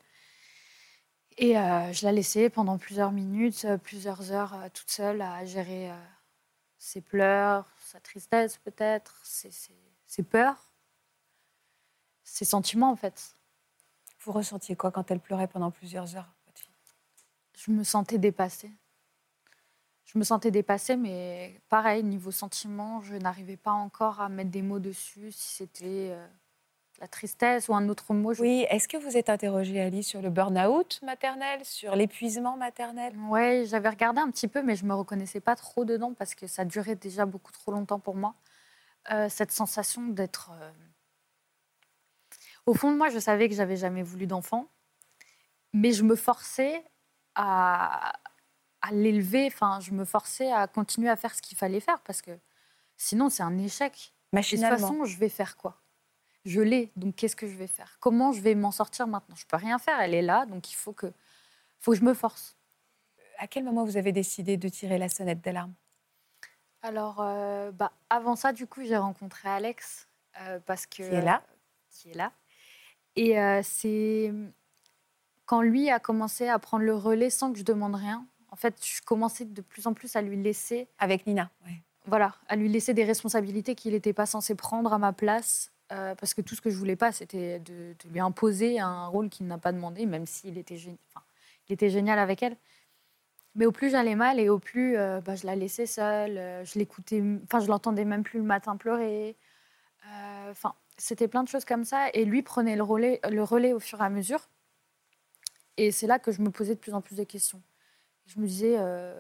Et 1.39 1.59
euh, 1.59 1.93
je 1.93 2.05
la 2.05 2.13
laissais 2.13 2.51
pendant 2.51 2.77
plusieurs 2.77 3.13
minutes, 3.13 3.67
plusieurs 3.83 4.33
heures, 4.33 4.57
toute 4.75 4.91
seule 4.91 5.23
à 5.23 5.45
gérer 5.45 5.91
ses 6.79 7.01
pleurs, 7.01 7.67
sa 7.79 8.01
tristesse 8.01 8.59
peut-être, 8.59 9.19
ses, 9.25 10.23
peurs, 10.23 10.73
ses 12.23 12.45
sentiments 12.45 12.91
en 12.91 12.97
fait. 12.97 13.37
Vous 14.21 14.33
ressentiez 14.33 14.77
quoi 14.77 14.91
quand 14.91 15.11
elle 15.11 15.21
pleurait 15.21 15.49
pendant 15.49 15.71
plusieurs 15.71 16.17
heures? 16.17 16.35
Je 17.57 17.71
me 17.71 17.85
sentais 17.85 18.19
dépassée. 18.19 18.71
Je 20.05 20.19
me 20.19 20.25
sentais 20.25 20.51
dépassée, 20.51 20.97
mais 20.97 21.61
pareil, 21.69 22.03
niveau 22.03 22.31
sentiment, 22.31 23.01
je 23.03 23.15
n'arrivais 23.15 23.57
pas 23.57 23.71
encore 23.73 24.21
à 24.21 24.29
mettre 24.29 24.51
des 24.51 24.61
mots 24.63 24.79
dessus, 24.81 25.33
si 25.33 25.55
c'était 25.57 26.09
euh, 26.11 26.27
la 27.01 27.09
tristesse 27.09 27.69
ou 27.69 27.75
un 27.75 27.89
autre 27.89 28.13
mot. 28.13 28.35
je- 28.35 28.43
Oui, 28.43 28.67
est-ce 28.69 28.89
que 28.89 28.97
vous 28.97 29.17
êtes 29.17 29.31
interrogée, 29.31 29.81
Ali, 29.81 30.03
sur 30.03 30.21
le 30.21 30.29
burn-out 30.29 31.01
maternel, 31.03 31.65
sur 31.65 31.97
l'épuisement 31.97 32.57
maternel? 32.57 33.17
Ouais, 33.17 33.65
j'avais 33.67 33.89
regardé 33.89 34.21
un 34.21 34.31
petit 34.31 34.49
peu, 34.49 34.63
mais 34.63 34.77
je 34.77 34.85
me 34.85 34.95
reconnaissais 34.95 35.41
pas 35.41 35.57
trop 35.57 35.85
dedans 35.85 36.13
parce 36.15 36.35
que 36.35 36.47
ça 36.47 36.65
durait 36.65 36.97
déjà 36.97 37.25
beaucoup 37.25 37.53
trop 37.53 37.73
longtemps 37.73 38.01
pour 38.01 38.17
moi. 38.17 38.35
Euh, 39.13 39.29
cette 39.31 39.53
sensation 39.53 40.09
d'être. 40.09 40.51
euh, 40.61 40.71
Au 42.67 42.75
fond 42.75 42.91
de 42.93 42.97
moi, 42.97 43.09
je 43.09 43.19
savais 43.19 43.49
que 43.49 43.55
j'avais 43.55 43.77
jamais 43.77 44.03
voulu 44.03 44.27
d'enfant, 44.27 44.69
mais 45.73 45.93
je 45.93 46.03
me 46.05 46.17
forçais 46.17 46.85
à, 47.35 48.13
à 48.83 48.91
l'élever. 48.93 49.47
Enfin, 49.47 49.81
je 49.81 49.93
me 49.93 50.05
forçais 50.05 50.51
à 50.53 50.67
continuer 50.67 51.09
à 51.09 51.17
faire 51.17 51.35
ce 51.35 51.43
qu'il 51.43 51.57
fallait 51.59 51.81
faire 51.81 52.01
parce 52.01 52.23
que 52.23 52.39
sinon, 52.97 53.29
c'est 53.31 53.43
un 53.43 53.59
échec. 53.59 53.93
Et 53.93 53.97
de 53.97 54.01
toute 54.01 54.33
Machinalement. 54.35 54.79
façon, 54.89 55.05
je 55.05 55.19
vais 55.19 55.29
faire 55.29 55.57
quoi? 55.57 55.79
Je 56.45 56.61
l'ai, 56.61 56.91
donc 56.97 57.15
qu'est-ce 57.15 57.37
que 57.37 57.47
je 57.47 57.55
vais 57.55 57.69
faire? 57.69 57.99
Comment 58.01 58.33
je 58.33 58.41
vais 58.41 58.55
m'en 58.57 58.73
sortir 58.73 59.07
maintenant? 59.07 59.37
Je 59.37 59.47
peux 59.47 59.57
rien 59.57 59.79
faire, 59.79 60.01
elle 60.01 60.15
est 60.15 60.23
là, 60.23 60.45
donc 60.47 60.73
il 60.73 60.75
faut 60.75 60.93
que, 60.93 61.13
faut 61.79 61.93
que 61.93 61.99
je 61.99 62.03
me 62.03 62.15
force. 62.15 62.57
À 63.39 63.47
quel 63.47 63.63
moment 63.63 63.85
vous 63.85 63.97
avez 63.97 64.11
décidé 64.11 64.57
de 64.57 64.69
tirer 64.69 64.99
la 64.99 65.09
sonnette 65.09 65.41
d'alarme? 65.41 65.75
Alors, 66.83 67.21
euh, 67.21 67.71
bah, 67.71 67.93
avant 68.11 68.35
ça, 68.35 68.53
du 68.53 68.67
coup, 68.67 68.83
j'ai 68.85 68.97
rencontré 68.97 69.49
Alex 69.49 70.09
euh, 70.41 70.59
parce 70.67 70.87
que 70.87 70.97
Qui 70.97 71.03
est 71.03 71.23
là. 71.23 71.45
qui 71.91 72.11
est 72.11 72.15
là. 72.15 72.33
Et 73.15 73.39
euh, 73.39 73.61
c'est 73.63 74.33
quand 75.53 75.61
lui 75.61 75.91
a 75.91 76.01
commencé 76.01 76.49
à 76.49 76.59
prendre 76.59 76.83
le 76.83 76.95
relais 76.95 77.29
sans 77.29 77.53
que 77.53 77.59
je 77.59 77.63
demande 77.63 77.95
rien. 77.95 78.25
En 78.51 78.57
fait, 78.57 78.75
je 78.83 79.03
commençais 79.03 79.45
de 79.45 79.61
plus 79.61 79.87
en 79.87 79.93
plus 79.93 80.17
à 80.17 80.23
lui 80.23 80.43
laisser, 80.43 80.89
Avec 80.99 81.27
Nina. 81.27 81.51
ouais. 81.67 81.75
voilà, 82.07 82.35
à 82.49 82.57
lui 82.57 82.71
laisser 82.71 82.95
des 82.95 83.05
responsabilités 83.05 83.75
qu'il 83.75 83.93
n'était 83.93 84.15
pas 84.15 84.25
censé 84.25 84.55
prendre 84.55 84.95
à 84.95 84.99
ma 84.99 85.13
place. 85.13 85.71
euh, 85.93 86.15
parce 86.15 86.33
que 86.33 86.41
tout 86.41 86.55
ce 86.55 86.63
que 86.63 86.71
je 86.71 86.77
voulais 86.79 86.97
pas, 86.97 87.13
c'était 87.13 87.59
de, 87.59 87.93
de 88.03 88.09
lui 88.11 88.19
imposer 88.21 88.81
un 88.81 89.07
rôle 89.09 89.29
qu'il 89.29 89.47
n'a 89.47 89.59
pas 89.59 89.73
demandé, 89.73 90.07
même 90.07 90.25
s'il 90.25 90.57
était, 90.57 90.77
gé- 90.77 90.97
enfin, 91.11 91.23
il 91.69 91.75
était 91.75 91.91
génial 91.91 92.19
avec 92.19 92.43
elle. 92.43 92.57
Mais 93.55 93.67
au 93.67 93.73
plus 93.73 93.91
j'allais 93.91 94.15
mal 94.15 94.41
et 94.41 94.49
au 94.49 94.59
plus 94.59 94.97
euh, 94.97 95.21
bah, 95.21 95.35
je 95.37 95.45
la 95.47 95.55
laissais 95.55 95.85
seule, 95.85 96.39
euh, 96.39 96.65
je 96.65 96.79
l'écoutais, 96.79 97.23
enfin 97.45 97.61
je 97.61 97.67
l'entendais 97.67 98.07
même 98.07 98.23
plus 98.23 98.39
le 98.39 98.47
matin 98.47 98.79
pleurer. 98.79 99.37
Enfin, 100.51 100.73
c'était 100.97 101.29
plein 101.29 101.43
de 101.43 101.49
choses 101.49 101.67
comme 101.67 101.85
ça. 101.85 102.09
Et 102.15 102.25
lui 102.25 102.41
prenait 102.43 102.75
le 102.77 102.83
relais, 102.83 103.21
le 103.31 103.43
relais 103.43 103.75
au 103.75 103.81
fur 103.81 104.01
et 104.01 104.05
à 104.05 104.09
mesure. 104.09 104.49
Et 105.77 105.91
c'est 105.91 106.07
là 106.07 106.19
que 106.19 106.33
je 106.33 106.41
me 106.43 106.51
posais 106.51 106.75
de 106.75 106.81
plus 106.81 106.95
en 106.95 107.01
plus 107.01 107.17
de 107.17 107.25
questions. 107.25 107.63
Je 108.27 108.39
me 108.39 108.47
disais, 108.47 108.77
euh, 108.79 109.15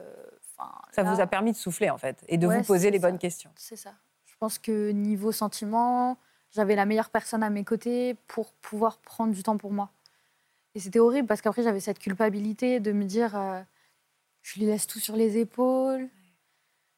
Ça 0.92 1.02
là- 1.02 1.14
vous 1.14 1.20
a 1.20 1.26
permis 1.26 1.52
de 1.52 1.56
souffler, 1.56 1.90
en 1.90 1.98
fait, 1.98 2.22
et 2.28 2.38
de 2.38 2.46
Ouais, 2.46 2.58
vous 2.58 2.64
poser 2.64 2.90
les 2.90 3.00
ça. 3.00 3.08
bonnes 3.08 3.18
questions. 3.18 3.50
c'est 3.56 3.76
ça. 3.76 3.94
Je 4.26 4.34
pense 4.38 4.58
que 4.58 4.90
niveau 4.90 5.32
sentiment, 5.32 6.18
j'avais 6.50 6.74
la 6.76 6.84
meilleure 6.86 7.10
personne 7.10 7.42
à 7.42 7.50
mes 7.50 7.64
côtés 7.64 8.14
pour 8.26 8.52
pouvoir 8.54 8.98
prendre 8.98 9.32
du 9.32 9.42
temps 9.42 9.56
pour 9.56 9.72
moi. 9.72 9.90
Et 10.74 10.80
c'était 10.80 10.98
horrible 10.98 11.26
parce 11.28 11.40
qu'après, 11.42 11.62
j'avais 11.62 11.80
cette 11.80 11.98
culpabilité 11.98 12.80
de 12.80 12.92
me 12.92 13.04
dire 13.04 13.36
euh, 13.36 13.60
je 14.42 14.58
lui 14.58 14.66
laisse 14.66 14.86
tout 14.86 14.98
sur 15.00 15.16
les 15.16 15.38
épaules, 15.38 16.08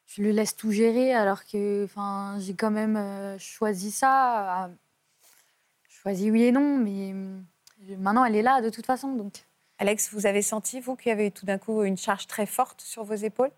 je 0.06 0.22
lui 0.22 0.32
laisse 0.32 0.54
tout 0.56 0.70
gérer 0.70 1.12
alors 1.14 1.44
que 1.44 1.84
enfin, 1.84 2.36
j'ai 2.40 2.54
quand 2.54 2.70
même 2.70 2.96
euh, 2.96 3.38
choisi 3.38 3.90
ça. 3.90 4.66
euh, 4.66 4.68
choisi 5.88 6.30
oui 6.30 6.44
et 6.44 6.52
non, 6.52 6.76
mais 6.78 7.14
maintenant, 7.98 8.24
elle 8.24 8.36
est 8.36 8.42
là 8.42 8.60
de 8.60 8.70
toute 8.70 8.86
façon. 8.86 9.14
Donc, 9.14 9.44
Alex, 9.78 10.12
vous 10.12 10.26
avez 10.26 10.42
senti, 10.42 10.80
vous, 10.80 10.96
qu'il 10.96 11.10
y 11.10 11.12
avait 11.12 11.30
tout 11.30 11.46
d'un 11.46 11.58
coup 11.58 11.82
une 11.82 11.96
charge 11.96 12.26
très 12.26 12.46
forte 12.46 12.80
sur 12.80 13.04
vos 13.04 13.14
épaules? 13.14 13.50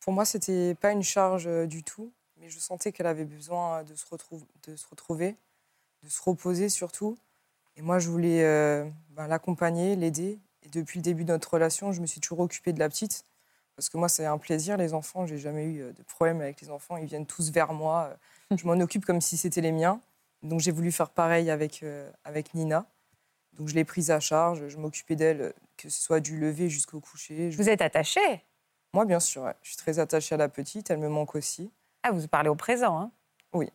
Pour 0.00 0.12
moi, 0.12 0.24
c'était 0.24 0.74
pas 0.74 0.92
une 0.92 1.02
charge 1.02 1.46
euh, 1.46 1.66
du 1.66 1.82
tout, 1.82 2.12
mais 2.36 2.48
je 2.48 2.58
sentais 2.58 2.92
qu'elle 2.92 3.06
avait 3.06 3.24
besoin 3.24 3.82
de 3.84 3.94
se, 3.94 4.04
retrou- 4.06 4.44
de 4.66 4.76
se 4.76 4.86
retrouver, 4.88 5.36
de 6.02 6.08
se 6.08 6.22
reposer 6.22 6.68
surtout. 6.68 7.16
Et 7.76 7.82
moi, 7.82 7.98
je 7.98 8.08
voulais 8.08 8.44
euh, 8.44 8.84
ben, 9.10 9.26
l'accompagner, 9.26 9.96
l'aider. 9.96 10.38
Et 10.62 10.68
depuis 10.68 10.98
le 10.98 11.02
début 11.02 11.24
de 11.24 11.32
notre 11.32 11.52
relation, 11.52 11.92
je 11.92 12.00
me 12.00 12.06
suis 12.06 12.20
toujours 12.20 12.40
occupée 12.40 12.72
de 12.72 12.78
la 12.78 12.88
petite. 12.88 13.24
Parce 13.76 13.88
que 13.88 13.98
moi, 13.98 14.08
c'est 14.08 14.24
un 14.24 14.38
plaisir, 14.38 14.76
les 14.76 14.94
enfants. 14.94 15.26
J'ai 15.26 15.38
jamais 15.38 15.66
eu 15.66 15.92
de 15.92 16.02
problème 16.02 16.40
avec 16.40 16.60
les 16.60 16.70
enfants. 16.70 16.96
Ils 16.96 17.06
viennent 17.06 17.26
tous 17.26 17.50
vers 17.50 17.72
moi. 17.72 18.16
Je 18.50 18.66
m'en 18.66 18.80
occupe 18.80 19.04
comme 19.04 19.20
si 19.20 19.36
c'était 19.36 19.60
les 19.60 19.72
miens. 19.72 20.00
Donc 20.42 20.60
j'ai 20.60 20.72
voulu 20.72 20.92
faire 20.92 21.10
pareil 21.10 21.50
avec, 21.50 21.84
avec 22.24 22.54
Nina. 22.54 22.86
Donc 23.56 23.68
je 23.68 23.74
l'ai 23.74 23.84
prise 23.84 24.10
à 24.10 24.20
charge. 24.20 24.68
Je 24.68 24.76
m'occupais 24.76 25.16
d'elle, 25.16 25.54
que 25.76 25.88
ce 25.88 26.02
soit 26.02 26.20
du 26.20 26.38
lever 26.38 26.68
jusqu'au 26.68 27.00
coucher. 27.00 27.50
Vous 27.50 27.68
êtes 27.68 27.80
attachée? 27.80 28.44
Moi, 28.92 29.04
bien 29.04 29.20
sûr. 29.20 29.52
Je 29.62 29.68
suis 29.70 29.76
très 29.76 29.98
attachée 29.98 30.34
à 30.34 30.38
la 30.38 30.48
petite. 30.48 30.90
Elle 30.90 30.98
me 30.98 31.08
manque 31.08 31.34
aussi. 31.34 31.70
Ah, 32.02 32.12
vous 32.12 32.28
parlez 32.28 32.48
au 32.48 32.54
présent, 32.54 32.98
hein? 32.98 33.10
Oui. 33.52 33.70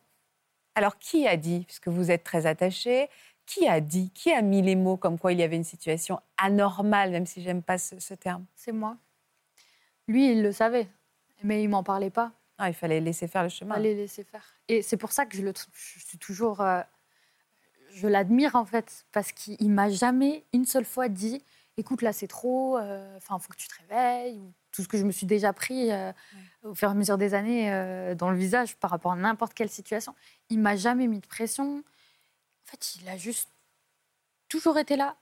Alors, 0.76 0.98
qui 0.98 1.28
a 1.28 1.36
dit, 1.36 1.66
puisque 1.66 1.90
vous 1.90 2.12
êtes 2.12 2.24
très 2.24 2.46
attachée, 2.46 3.10
qui 3.46 3.68
a 3.68 3.82
dit, 3.82 4.12
qui 4.12 4.32
a 4.32 4.42
mis 4.42 4.62
les 4.62 4.76
mots 4.76 4.98
comme 4.98 5.20
quoi 5.20 5.34
il 5.34 5.40
y 5.40 5.44
avait 5.44 5.58
une 5.58 5.64
situation 5.64 6.20
anormale, 6.38 7.12
même 7.12 7.26
si 7.26 7.42
j'aime 7.42 7.62
pas 7.62 7.78
ce, 7.78 8.14
terme? 8.14 8.46
C'est 8.56 8.72
moi. 8.72 8.98
Lui, 10.08 10.32
il 10.32 10.42
le 10.42 10.52
savait, 10.52 10.88
mais 11.44 11.62
il 11.62 11.68
m'en 11.68 11.84
parlait 11.84 12.10
pas. 12.10 12.32
Ah, 12.58 12.70
il 12.70 12.74
fallait 12.74 13.02
laisser 13.02 13.28
faire 13.28 13.44
le 13.44 13.50
chemin. 13.50 13.76
Il 13.76 13.78
fallait 13.78 13.96
laisser 13.96 14.24
faire. 14.24 14.46
Et 14.68 14.82
c'est 14.82 14.98
pour 14.98 15.12
ça 15.12 15.26
que 15.26 15.36
je, 15.36 15.42
le, 15.42 15.54
je 15.74 16.00
suis 16.00 16.18
toujours... 16.18 16.62
Euh, 16.62 16.82
je 17.94 18.08
l'admire, 18.08 18.56
en 18.56 18.66
fait, 18.66 19.06
parce 19.12 19.32
qu'il 19.32 19.70
m'a 19.70 19.90
jamais 19.90 20.46
une 20.54 20.66
seule 20.66 20.86
fois 20.86 21.10
dit 21.10 21.44
écoute, 21.78 22.02
là, 22.02 22.14
c'est 22.14 22.28
trop, 22.28 22.78
euh, 22.78 23.18
enfin, 23.18 23.38
il 23.38 23.44
faut 23.44 23.50
que 23.50 23.58
tu 23.58 23.68
te 23.68 23.76
réveilles, 23.82 24.38
ou 24.38 24.54
tout 24.72 24.84
ce 24.84 24.88
que 24.88 24.98
je 24.98 25.04
me 25.04 25.12
suis 25.12 25.26
déjà 25.26 25.52
pris 25.54 25.92
euh, 25.92 26.12
au 26.64 26.74
fur 26.74 26.88
et 26.88 26.92
à 26.92 26.96
mesure 26.96 27.18
des 27.18 27.34
années 27.34 27.72
euh, 27.74 28.16
dans 28.16 28.30
le 28.30 28.38
visage 28.38 28.78
par 28.78 28.90
rapport 28.90 29.12
à 29.12 29.16
n'importe 29.16 29.54
quelle 29.54 29.70
situation. 29.70 30.16
Il 30.50 30.60
m'a 30.60 30.76
jamais 30.76 31.08
mis 31.08 31.20
de 31.20 31.28
pression. 31.28 31.80
En 31.80 32.72
fait, 32.72 32.96
il 32.96 33.10
a 33.10 33.18
juste 33.18 33.50
toujours 34.48 34.78
été 34.78 34.96
là, 34.96 35.16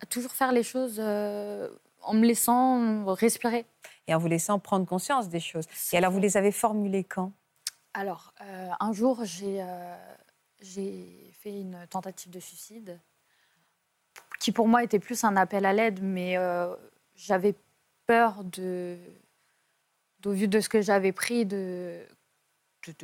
à 0.00 0.06
toujours 0.06 0.32
faire 0.32 0.52
les 0.52 0.62
choses 0.62 0.98
en 0.98 2.14
me 2.14 2.26
laissant 2.26 3.04
respirer. 3.14 3.66
Et 4.06 4.14
en 4.14 4.18
vous 4.18 4.28
laissant 4.28 4.58
prendre 4.58 4.86
conscience 4.86 5.28
des 5.28 5.40
choses. 5.40 5.66
Et 5.92 5.98
alors, 5.98 6.10
vous 6.10 6.18
les 6.18 6.36
avez 6.36 6.52
formulées 6.52 7.04
quand? 7.04 7.32
Alors, 7.94 8.32
un 8.80 8.92
jour, 8.92 9.24
j'ai 9.24 9.62
fait 11.40 11.60
une 11.60 11.86
tentative 11.88 12.30
de 12.30 12.40
suicide 12.40 13.00
qui 14.38 14.52
pour 14.52 14.68
moi 14.68 14.82
était 14.82 14.98
plus 14.98 15.22
un 15.24 15.36
appel 15.36 15.64
à 15.66 15.72
l'aide, 15.72 16.00
mais 16.02 16.36
euh, 16.36 16.74
j'avais 17.14 17.54
peur 18.06 18.42
de, 18.44 18.98
au 20.24 20.32
vu 20.32 20.48
de 20.48 20.60
ce 20.60 20.68
que 20.68 20.80
j'avais 20.80 21.12
pris, 21.12 21.46
de, 21.46 22.00
de, 22.86 22.94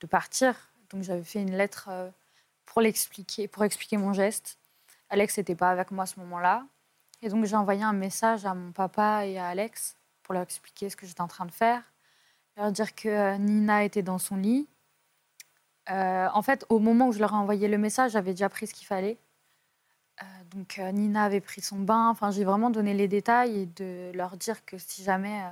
de, 0.00 0.06
partir. 0.06 0.72
Donc 0.90 1.02
j'avais 1.02 1.24
fait 1.24 1.42
une 1.42 1.56
lettre 1.56 1.88
euh, 1.90 2.08
pour 2.64 2.80
l'expliquer, 2.80 3.48
pour 3.48 3.64
expliquer 3.64 3.96
mon 3.96 4.12
geste. 4.12 4.58
Alex 5.10 5.36
n'était 5.38 5.56
pas 5.56 5.70
avec 5.70 5.90
moi 5.90 6.04
à 6.04 6.06
ce 6.06 6.18
moment-là. 6.20 6.66
Et 7.22 7.28
donc 7.28 7.44
j'ai 7.44 7.56
envoyé 7.56 7.82
un 7.82 7.92
message 7.92 8.44
à 8.44 8.54
mon 8.54 8.72
papa 8.72 9.26
et 9.26 9.38
à 9.38 9.48
Alex 9.48 9.96
pour 10.22 10.34
leur 10.34 10.44
expliquer 10.44 10.88
ce 10.88 10.96
que 10.96 11.06
j'étais 11.06 11.20
en 11.20 11.28
train 11.28 11.46
de 11.46 11.52
faire, 11.52 11.82
leur 12.56 12.70
dire 12.72 12.94
que 12.94 13.08
euh, 13.08 13.38
Nina 13.38 13.84
était 13.84 14.02
dans 14.02 14.18
son 14.18 14.36
lit. 14.36 14.68
En 15.88 16.42
fait, 16.42 16.66
au 16.68 16.78
moment 16.78 17.08
où 17.08 17.12
je 17.12 17.18
leur 17.18 17.32
ai 17.32 17.36
envoyé 17.36 17.68
le 17.68 17.78
message, 17.78 18.12
j'avais 18.12 18.32
déjà 18.32 18.48
pris 18.48 18.66
ce 18.66 18.74
qu'il 18.74 18.86
fallait. 18.86 19.18
Euh, 20.22 20.24
donc 20.50 20.78
euh, 20.78 20.92
Nina 20.92 21.24
avait 21.24 21.40
pris 21.40 21.60
son 21.60 21.78
bain. 21.78 22.14
J'ai 22.30 22.44
vraiment 22.44 22.70
donné 22.70 22.94
les 22.94 23.08
détails 23.08 23.60
et 23.60 23.66
de 23.66 24.12
leur 24.14 24.36
dire 24.36 24.64
que 24.64 24.78
si 24.78 25.02
jamais 25.04 25.42
euh, 25.42 25.50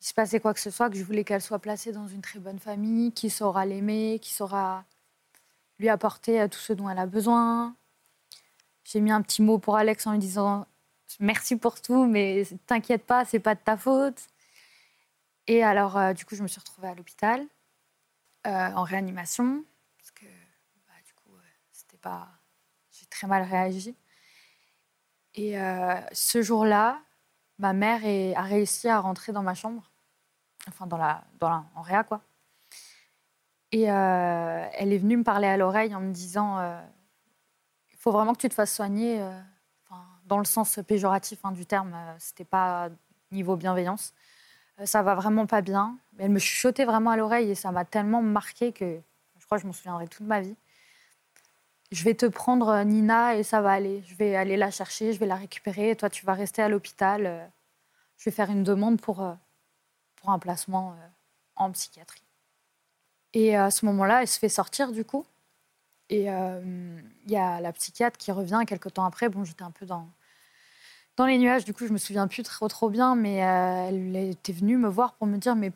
il 0.00 0.06
se 0.06 0.14
passait 0.14 0.40
quoi 0.40 0.54
que 0.54 0.60
ce 0.60 0.70
soit, 0.70 0.90
que 0.90 0.96
je 0.96 1.04
voulais 1.04 1.24
qu'elle 1.24 1.42
soit 1.42 1.58
placée 1.58 1.92
dans 1.92 2.08
une 2.08 2.22
très 2.22 2.38
bonne 2.38 2.58
famille, 2.58 3.12
qui 3.12 3.30
saura 3.30 3.66
l'aimer, 3.66 4.18
qui 4.20 4.32
saura 4.32 4.84
lui 5.78 5.88
apporter 5.88 6.48
tout 6.48 6.58
ce 6.58 6.72
dont 6.72 6.88
elle 6.88 6.98
a 6.98 7.06
besoin. 7.06 7.74
J'ai 8.84 9.00
mis 9.00 9.12
un 9.12 9.22
petit 9.22 9.42
mot 9.42 9.58
pour 9.58 9.76
Alex 9.76 10.06
en 10.06 10.12
lui 10.12 10.18
disant 10.18 10.66
merci 11.20 11.56
pour 11.56 11.80
tout, 11.80 12.06
mais 12.06 12.44
t'inquiète 12.66 13.04
pas, 13.06 13.24
c'est 13.24 13.38
pas 13.40 13.54
de 13.54 13.60
ta 13.60 13.76
faute. 13.76 14.26
Et 15.46 15.62
alors, 15.62 16.14
du 16.14 16.24
coup, 16.24 16.34
je 16.36 16.42
me 16.42 16.48
suis 16.48 16.60
retrouvée 16.60 16.88
à 16.88 16.94
l'hôpital 16.94 17.46
en 18.44 18.82
réanimation 18.82 19.64
parce 19.96 20.10
que 20.10 20.26
bah, 20.86 20.92
du 21.04 21.12
coup, 21.14 21.36
c'était 21.72 21.96
pas 21.96 22.28
très 23.14 23.26
mal 23.26 23.42
réagi. 23.42 23.96
Et 25.34 25.58
euh, 25.58 26.00
ce 26.12 26.42
jour-là, 26.42 27.00
ma 27.58 27.72
mère 27.72 28.00
a 28.36 28.42
réussi 28.42 28.88
à 28.88 29.00
rentrer 29.00 29.32
dans 29.32 29.42
ma 29.42 29.54
chambre, 29.54 29.90
enfin 30.68 30.86
dans 30.86 30.96
la, 30.96 31.24
dans 31.38 31.48
la, 31.48 31.64
en 31.74 31.82
réa 31.82 32.04
quoi. 32.04 32.20
Et 33.72 33.90
euh, 33.90 34.68
elle 34.72 34.92
est 34.92 34.98
venue 34.98 35.16
me 35.16 35.24
parler 35.24 35.48
à 35.48 35.56
l'oreille 35.56 35.94
en 35.94 36.00
me 36.00 36.12
disant 36.12 36.58
euh, 36.58 36.80
il 37.90 37.96
faut 37.96 38.12
vraiment 38.12 38.32
que 38.32 38.40
tu 38.40 38.48
te 38.48 38.54
fasses 38.54 38.74
soigner, 38.74 39.24
dans 40.26 40.38
le 40.38 40.44
sens 40.44 40.78
péjoratif 40.86 41.38
hein, 41.44 41.52
du 41.52 41.66
terme, 41.66 41.96
c'était 42.18 42.44
pas 42.44 42.88
niveau 43.30 43.56
bienveillance. 43.56 44.12
ça 44.84 45.02
va 45.02 45.14
vraiment 45.14 45.46
pas 45.46 45.62
bien. 45.62 45.98
Elle 46.18 46.30
me 46.30 46.38
chuchotait 46.38 46.84
vraiment 46.84 47.10
à 47.10 47.16
l'oreille 47.16 47.50
et 47.50 47.54
ça 47.54 47.72
m'a 47.72 47.84
tellement 47.84 48.22
marqué 48.22 48.72
que 48.72 49.00
je 49.38 49.46
crois 49.46 49.58
que 49.58 49.62
je 49.62 49.66
m'en 49.66 49.72
souviendrai 49.72 50.08
toute 50.08 50.26
ma 50.26 50.40
vie 50.40 50.56
je 51.94 52.04
vais 52.04 52.14
te 52.14 52.26
prendre 52.26 52.68
euh, 52.68 52.84
Nina 52.84 53.36
et 53.36 53.42
ça 53.42 53.60
va 53.60 53.72
aller. 53.72 54.02
Je 54.06 54.14
vais 54.16 54.36
aller 54.36 54.56
la 54.56 54.70
chercher, 54.70 55.12
je 55.12 55.18
vais 55.18 55.26
la 55.26 55.36
récupérer. 55.36 55.90
Et 55.90 55.96
toi, 55.96 56.10
tu 56.10 56.26
vas 56.26 56.34
rester 56.34 56.62
à 56.62 56.68
l'hôpital. 56.68 57.26
Euh, 57.26 57.46
je 58.18 58.24
vais 58.24 58.30
faire 58.30 58.50
une 58.50 58.64
demande 58.64 59.00
pour, 59.00 59.22
euh, 59.22 59.32
pour 60.16 60.30
un 60.30 60.38
placement 60.38 60.96
en 61.56 61.70
psychiatrie. 61.72 62.22
Et 63.32 63.56
à 63.56 63.70
ce 63.70 63.84
moment-là, 63.86 64.22
elle 64.22 64.28
se 64.28 64.38
fait 64.38 64.48
sortir 64.48 64.92
du 64.92 65.04
coup. 65.04 65.26
Et 66.10 66.26
il 66.26 67.30
y 67.30 67.36
a 67.36 67.60
la 67.60 67.72
psychiatre 67.72 68.16
qui 68.18 68.30
revient 68.30 68.62
quelques 68.66 68.92
temps 68.92 69.04
après. 69.04 69.28
Bon, 69.28 69.42
j'étais 69.44 69.64
un 69.64 69.72
peu 69.72 69.86
dans, 69.86 70.08
dans 71.16 71.26
les 71.26 71.38
nuages, 71.38 71.64
du 71.64 71.74
coup, 71.74 71.86
je 71.86 71.92
me 71.92 71.98
souviens 71.98 72.28
plus 72.28 72.44
trop, 72.44 72.68
trop 72.68 72.90
bien, 72.90 73.16
mais 73.16 73.36
elle 73.36 74.14
était 74.14 74.52
venue 74.52 74.76
me 74.76 74.88
voir 74.88 75.14
pour 75.14 75.26
me 75.26 75.36
dire 75.38 75.56
Mais 75.56 75.70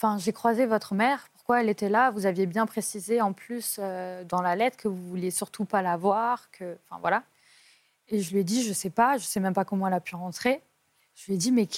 enfin, 0.00 0.18
j'ai 0.18 0.32
croisé 0.32 0.66
votre 0.66 0.94
mère, 0.94 1.28
elle 1.58 1.68
était 1.68 1.88
là? 1.88 2.10
Vous 2.10 2.26
aviez 2.26 2.46
bien 2.46 2.66
précisé 2.66 3.20
en 3.20 3.32
plus 3.32 3.76
euh, 3.78 4.24
dans 4.24 4.42
la 4.42 4.56
lettre 4.56 4.76
que 4.76 4.88
vous 4.88 5.08
vouliez 5.08 5.30
surtout 5.30 5.64
pas 5.64 5.82
la 5.82 5.96
voir, 5.96 6.48
enfin 6.60 7.00
voilà. 7.00 7.22
Et 8.08 8.20
je 8.20 8.32
lui 8.32 8.40
ai 8.40 8.44
dit, 8.44 8.62
je 8.62 8.72
sais 8.72 8.90
pas, 8.90 9.18
je 9.18 9.24
sais 9.24 9.40
même 9.40 9.54
pas 9.54 9.64
comment 9.64 9.86
elle 9.86 9.94
a 9.94 10.00
pu 10.00 10.16
rentrer. 10.16 10.62
Je 11.14 11.26
lui 11.26 11.34
ai 11.34 11.36
dit, 11.36 11.52
mais 11.52 11.68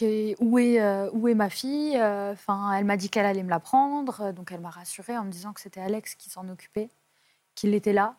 où, 0.41 0.59
est, 0.59 0.81
euh, 0.81 1.11
où 1.13 1.29
est 1.29 1.35
ma 1.35 1.51
fille? 1.51 1.97
Euh, 1.99 2.33
Enfin, 2.33 2.73
elle 2.75 2.85
m'a 2.85 2.97
dit 2.97 3.11
qu'elle 3.11 3.27
allait 3.27 3.43
me 3.43 3.51
la 3.51 3.61
prendre, 3.61 4.33
donc 4.33 4.53
elle 4.53 4.61
m'a 4.61 4.71
rassurée 4.71 5.17
en 5.19 5.25
me 5.25 5.31
disant 5.31 5.53
que 5.53 5.61
c'était 5.61 5.81
Alex 5.81 6.15
qui 6.15 6.31
s'en 6.31 6.49
occupait, 6.49 6.89
qu'il 7.55 7.75
était 7.75 7.93
là, 7.93 8.15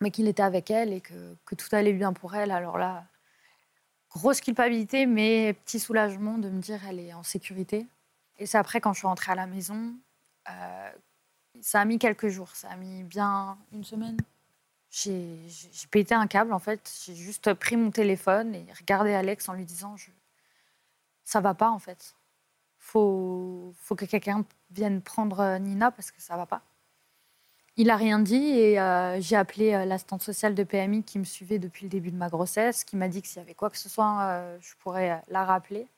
mais 0.00 0.10
qu'il 0.10 0.28
était 0.28 0.42
avec 0.42 0.70
elle 0.70 0.92
et 0.92 1.00
que, 1.00 1.36
que 1.44 1.54
tout 1.54 1.68
allait 1.72 1.92
bien 1.92 2.12
pour 2.12 2.34
elle. 2.34 2.50
Alors 2.50 2.78
là, 2.78 3.04
grosse 4.10 4.40
culpabilité, 4.40 5.06
mais 5.06 5.52
petit 5.64 5.80
soulagement 5.80 6.38
de 6.38 6.48
me 6.48 6.60
dire 6.60 6.80
elle 6.88 7.00
est 7.00 7.12
en 7.12 7.22
sécurité. 7.22 7.86
Et 8.38 8.46
c'est 8.46 8.58
après, 8.58 8.80
quand 8.80 8.92
je 8.92 8.98
suis 8.98 9.06
rentrée 9.06 9.32
à 9.32 9.34
la 9.34 9.46
maison, 9.46 9.94
euh, 10.50 10.90
ça 11.60 11.80
a 11.80 11.84
mis 11.84 11.98
quelques 11.98 12.28
jours, 12.28 12.50
ça 12.54 12.68
a 12.70 12.76
mis 12.76 13.04
bien 13.04 13.58
une 13.72 13.84
semaine. 13.84 14.16
J'ai 14.90 15.48
pété 15.90 16.14
un 16.14 16.26
câble 16.26 16.52
en 16.52 16.58
fait. 16.58 16.92
J'ai 17.04 17.14
juste 17.14 17.52
pris 17.54 17.76
mon 17.76 17.90
téléphone 17.90 18.54
et 18.54 18.66
regardé 18.78 19.12
Alex 19.12 19.48
en 19.48 19.54
lui 19.54 19.64
disant 19.64 19.96
je... 19.96 20.10
ça 21.24 21.40
va 21.40 21.54
pas 21.54 21.70
en 21.70 21.78
fait. 21.78 22.14
Faut, 22.78 23.72
faut 23.78 23.96
que 23.96 24.04
quelqu'un 24.04 24.44
vienne 24.70 25.00
prendre 25.00 25.40
euh, 25.40 25.58
Nina 25.58 25.90
parce 25.90 26.10
que 26.10 26.20
ça 26.20 26.36
va 26.36 26.46
pas. 26.46 26.62
Il 27.76 27.90
a 27.90 27.96
rien 27.96 28.20
dit 28.20 28.36
et 28.36 28.78
euh, 28.78 29.20
j'ai 29.20 29.34
appelé 29.34 29.72
l'assistante 29.84 30.22
sociale 30.22 30.54
de 30.54 30.62
PMI 30.62 31.02
qui 31.02 31.18
me 31.18 31.24
suivait 31.24 31.58
depuis 31.58 31.84
le 31.84 31.90
début 31.90 32.12
de 32.12 32.16
ma 32.16 32.28
grossesse, 32.28 32.84
qui 32.84 32.96
m'a 32.96 33.08
dit 33.08 33.20
que 33.20 33.26
s'il 33.26 33.38
y 33.38 33.40
avait 33.40 33.54
quoi 33.54 33.68
que 33.70 33.78
ce 33.78 33.88
soit, 33.88 34.44
je 34.60 34.74
pourrais 34.76 35.20
la 35.26 35.44
rappeler. 35.44 35.88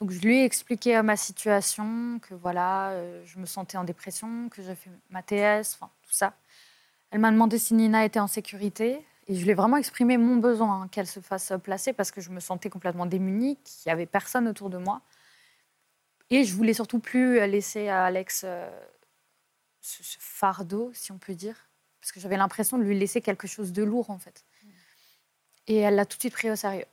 Donc 0.00 0.12
je 0.12 0.20
lui 0.20 0.38
ai 0.38 0.44
expliqué 0.44 1.00
ma 1.02 1.16
situation, 1.16 2.18
que 2.20 2.34
voilà, 2.34 2.90
euh, 2.90 3.22
je 3.26 3.38
me 3.38 3.44
sentais 3.44 3.76
en 3.76 3.84
dépression, 3.84 4.48
que 4.48 4.62
j'ai 4.62 4.74
fait 4.74 4.90
ma 5.10 5.22
TS, 5.22 5.74
enfin 5.74 5.90
tout 6.02 6.12
ça. 6.12 6.34
Elle 7.10 7.20
m'a 7.20 7.30
demandé 7.30 7.58
si 7.58 7.74
Nina 7.74 8.04
était 8.04 8.20
en 8.20 8.26
sécurité 8.26 9.04
et 9.28 9.34
je 9.34 9.44
lui 9.44 9.50
ai 9.50 9.54
vraiment 9.54 9.76
exprimé 9.76 10.16
mon 10.16 10.36
besoin 10.36 10.82
hein, 10.82 10.88
qu'elle 10.88 11.06
se 11.06 11.20
fasse 11.20 11.52
placer 11.62 11.92
parce 11.92 12.10
que 12.10 12.22
je 12.22 12.30
me 12.30 12.40
sentais 12.40 12.70
complètement 12.70 13.04
démunie, 13.04 13.56
qu'il 13.62 13.90
n'y 13.90 13.92
avait 13.92 14.06
personne 14.06 14.48
autour 14.48 14.70
de 14.70 14.78
moi. 14.78 15.02
Et 16.30 16.44
je 16.44 16.54
voulais 16.54 16.74
surtout 16.74 17.00
plus 17.00 17.46
laisser 17.46 17.88
à 17.88 18.04
Alex 18.04 18.42
euh, 18.44 18.70
ce, 19.80 20.16
fardeau, 20.18 20.90
si 20.94 21.12
on 21.12 21.18
peut 21.18 21.34
dire, 21.34 21.68
parce 22.00 22.12
que 22.12 22.20
j'avais 22.20 22.36
l'impression 22.36 22.78
de 22.78 22.84
lui 22.84 22.98
laisser 22.98 23.20
quelque 23.20 23.46
chose 23.46 23.72
de 23.72 23.82
lourd 23.82 24.08
en 24.08 24.18
fait. 24.18 24.44
Et 25.66 25.76
elle 25.76 25.96
l'a 25.96 26.06
tout 26.06 26.16
de 26.16 26.22
suite 26.22 26.32
pris 26.32 26.50
au 26.50 26.56
sérieux. 26.56 26.86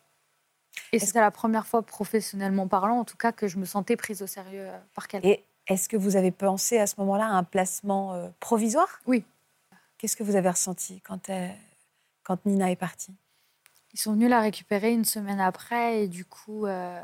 Et 0.91 1.00
c'est 1.00 1.19
la 1.19 1.31
première 1.31 1.67
fois, 1.67 1.81
professionnellement 1.81 2.67
parlant, 2.67 3.00
en 3.00 3.05
tout 3.05 3.17
cas, 3.17 3.31
que 3.31 3.48
je 3.48 3.57
me 3.57 3.65
sentais 3.65 3.96
prise 3.96 4.22
au 4.22 4.27
sérieux 4.27 4.67
euh, 4.67 4.77
par 4.93 5.07
quelqu'un. 5.07 5.29
Et 5.29 5.43
est-ce 5.67 5.89
que 5.89 5.98
vous 5.98 6.15
avez 6.15 6.31
pensé 6.31 6.77
à 6.77 6.88
ce 6.88 6.96
moment-là 7.00 7.25
à 7.25 7.31
un 7.31 7.43
placement 7.43 8.13
euh, 8.13 8.29
provisoire? 8.39 9.01
Oui. 9.05 9.24
Qu'est-ce 9.98 10.15
que 10.15 10.24
vous 10.24 10.36
avez 10.36 10.50
ressenti 10.50 11.01
quand, 11.01 11.29
quand 12.24 12.46
Nina 12.46 12.72
est 12.72 12.75
partie? 12.75 13.13
Ils 13.93 14.00
sont 14.00 14.13
venus 14.13 14.29
la 14.29 14.41
récupérer 14.41 14.91
une 14.91 15.05
semaine 15.05 15.39
après 15.39 16.03
et 16.03 16.07
du 16.07 16.24
coup, 16.24 16.67
euh, 16.67 17.01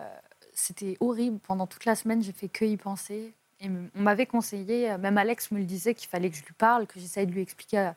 c'était 0.53 0.98
horrible. 1.00 1.39
Pendant 1.39 1.65
toute 1.65 1.86
la 1.86 1.96
semaine, 1.96 2.22
j'ai 2.22 2.34
fait 2.34 2.50
que 2.50 2.65
y 2.65 2.77
penser. 2.77 3.34
Et 3.60 3.70
on 3.96 4.01
m'avait 4.01 4.25
conseillé, 4.25 4.96
même 4.98 5.18
Alex 5.18 5.51
me 5.51 5.60
le 5.60 5.65
disait, 5.65 5.96
qu'il 5.96 6.10
fallait 6.10 6.30
que 6.30 6.36
je 6.36 6.44
lui 6.44 6.53
parle, 6.53 6.86
que 6.86 7.00
j'essaye 7.00 7.25
de 7.25 7.32
lui 7.32 7.42
expliquer 7.42 7.92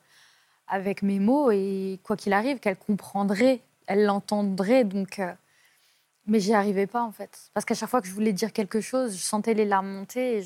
avec 0.69 1.03
mes 1.03 1.19
mots 1.19 1.51
et 1.51 1.99
quoi 2.05 2.17
qu'il 2.17 2.33
arrive, 2.33 2.61
qu'elle 2.61 2.77
comprendrait, 2.77 3.61
elle 3.87 4.05
l'entendrait. 4.05 4.85
Donc, 4.85 5.21
Mais 6.27 6.41
j'y 6.41 6.55
arrivais 6.55 6.87
pas 6.87 7.03
en 7.03 7.13
fait. 7.13 7.51
Parce 7.55 7.65
qu'à 7.65 7.75
chaque 7.75 7.89
fois 7.89 8.01
que 8.01 8.09
je 8.09 8.13
voulais 8.13 8.33
dire 8.33 8.53
quelque 8.53 8.81
chose, 8.81 9.17
je 9.17 9.23
sentais 9.23 9.55
les 9.55 9.65
larmes 9.65 9.89
monter 9.89 10.43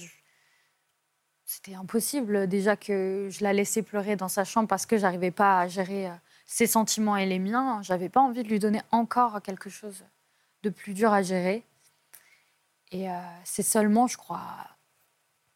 c'était 1.44 1.74
impossible. 1.74 2.46
Déjà 2.46 2.76
que 2.76 3.28
je 3.28 3.42
la 3.42 3.52
laissais 3.52 3.82
pleurer 3.82 4.14
dans 4.14 4.28
sa 4.28 4.44
chambre 4.44 4.68
parce 4.68 4.86
que 4.86 4.98
j'arrivais 4.98 5.32
pas 5.32 5.58
à 5.58 5.66
gérer 5.66 6.08
euh, 6.08 6.14
ses 6.46 6.68
sentiments 6.68 7.16
et 7.16 7.26
les 7.26 7.40
miens. 7.40 7.82
J'avais 7.82 8.08
pas 8.08 8.20
envie 8.20 8.44
de 8.44 8.48
lui 8.48 8.60
donner 8.60 8.82
encore 8.92 9.42
quelque 9.42 9.68
chose 9.68 10.04
de 10.62 10.70
plus 10.70 10.94
dur 10.94 11.12
à 11.12 11.22
gérer. 11.22 11.64
Et 12.92 13.10
euh, 13.10 13.14
c'est 13.44 13.62
seulement, 13.62 14.06
je 14.06 14.16
crois, 14.16 14.40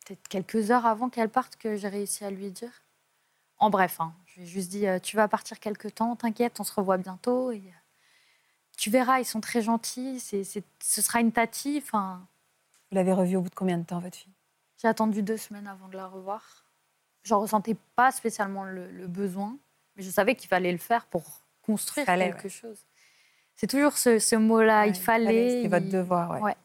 peut-être 0.05 0.27
quelques 0.29 0.71
heures 0.71 0.87
avant 0.87 1.09
qu'elle 1.09 1.29
parte 1.29 1.57
que 1.57 1.77
j'ai 1.77 1.89
réussi 1.89 2.25
à 2.25 2.31
lui 2.31 2.51
dire. 2.51 2.83
En 3.59 3.71
bref, 3.71 4.01
hein, 4.01 4.13
je 4.27 4.37
lui 4.37 4.43
ai 4.43 4.47
juste 4.47 4.71
dit 4.71 4.87
euh, 4.87 4.99
Tu 4.99 5.17
vas 5.17 5.29
partir 5.29 5.59
quelque 5.61 5.89
temps, 5.89 6.17
t'inquiète, 6.17 6.61
on 6.61 6.65
se 6.65 6.73
revoit 6.73 6.97
bientôt. 6.97 7.51
Et, 7.51 7.63
euh, 7.67 7.84
tu 8.77 8.91
verras, 8.91 9.21
ils 9.21 9.25
sont 9.25 9.41
très 9.41 9.63
gentils, 9.63 10.21
c'est, 10.21 10.45
c'est- 10.45 10.65
ce 10.83 11.03
sera 11.03 11.21
une 11.21 11.33
tati. 11.33 11.81
Enfin, 11.83 12.27
Vous 12.91 12.97
l'avez 12.97 13.13
revue 13.13 13.37
au 13.37 13.41
bout 13.41 13.51
de 13.51 13.55
combien 13.55 13.79
de 13.79 13.85
temps, 13.85 14.01
votre 14.01 14.17
fille? 14.17 14.33
J'ai 14.81 14.89
attendu 14.89 15.23
deux 15.23 15.37
semaines 15.37 15.67
avant 15.67 15.89
de 15.89 15.97
la 15.97 16.07
revoir. 16.07 16.65
J'en 17.23 17.41
ressentais 17.41 17.77
pas 17.97 18.13
spécialement 18.13 18.65
le, 18.65 18.91
le 18.91 19.07
besoin, 19.07 19.57
mais 19.97 20.03
je 20.03 20.11
savais 20.11 20.35
qu'il 20.35 20.49
fallait 20.49 20.73
le 20.73 20.79
faire 20.79 21.07
pour 21.07 21.25
construire 21.63 22.05
Fallait, 22.07 22.31
quelque 22.33 22.49
chose. 22.51 22.85
C'est 23.57 23.67
toujours 23.69 23.97
ce, 23.97 24.19
ce 24.19 24.37
mot-là, 24.37 24.83
Ouais, 24.83 24.91
il 24.91 24.95
fallait. 24.97 25.51
C'était 25.63 25.69
votre 25.69 25.89
devoir, 25.89 26.31
ouais. 26.33 26.41
Ouais. 26.41 26.57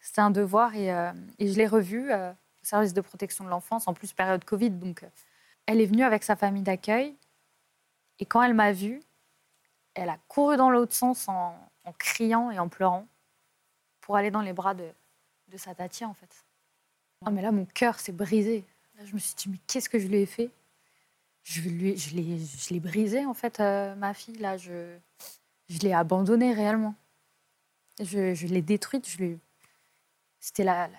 C'était 0.00 0.20
un 0.20 0.30
devoir 0.30 0.74
et, 0.74 0.92
euh, 0.92 1.12
et 1.38 1.48
je 1.50 1.56
l'ai 1.56 1.66
revue 1.66 2.10
euh, 2.10 2.30
au 2.32 2.64
service 2.64 2.92
de 2.92 3.00
protection 3.00 3.44
de 3.44 3.48
l'enfance, 3.50 3.88
en 3.88 3.94
plus 3.94 4.12
période 4.12 4.44
Covid. 4.44 4.70
Donc, 4.70 5.02
euh, 5.04 5.08
elle 5.66 5.80
est 5.80 5.86
venue 5.86 6.02
avec 6.04 6.22
sa 6.24 6.36
famille 6.36 6.62
d'accueil 6.62 7.16
et 8.18 8.26
quand 8.26 8.42
elle 8.42 8.54
m'a 8.54 8.72
vue, 8.72 9.00
elle 9.98 10.08
a 10.08 10.18
couru 10.28 10.56
dans 10.56 10.70
l'autre 10.70 10.94
sens 10.94 11.28
en, 11.28 11.54
criant 11.98 12.50
et 12.50 12.58
en 12.58 12.68
pleurant 12.68 13.06
pour 14.00 14.16
aller 14.16 14.30
dans 14.30 14.42
les 14.42 14.52
bras 14.52 14.74
de, 14.74 14.92
sa 15.56 15.74
tati, 15.74 16.04
en 16.04 16.14
fait. 16.14 16.44
Ah, 17.24 17.30
mais 17.30 17.42
là, 17.42 17.50
mon 17.50 17.64
cœur 17.64 17.98
s'est 17.98 18.12
brisé. 18.12 18.64
Là, 18.96 19.04
je 19.04 19.14
me 19.14 19.18
suis 19.18 19.34
dit, 19.34 19.48
mais 19.48 19.58
qu'est-ce 19.66 19.88
que 19.88 19.98
je 19.98 20.06
lui 20.06 20.18
ai 20.18 20.26
fait? 20.26 20.50
Je, 21.42 21.62
lui, 21.62 21.96
je 21.96 22.14
l'ai 22.14 22.38
je 22.38 22.74
l'ai 22.74 22.80
brisée, 22.80 23.24
en 23.24 23.34
fait, 23.34 23.58
euh, 23.58 23.94
ma 23.94 24.12
fille. 24.14 24.36
Là, 24.36 24.56
je, 24.56 24.98
l'ai 25.82 25.92
abandonnée 25.92 26.52
réellement. 26.52 26.94
Je, 27.98 28.46
l'ai 28.46 28.62
détruite. 28.62 29.08
Je 29.08 29.18
l'ai- 29.18 29.38
C'était 30.38 30.64
la, 30.64 30.90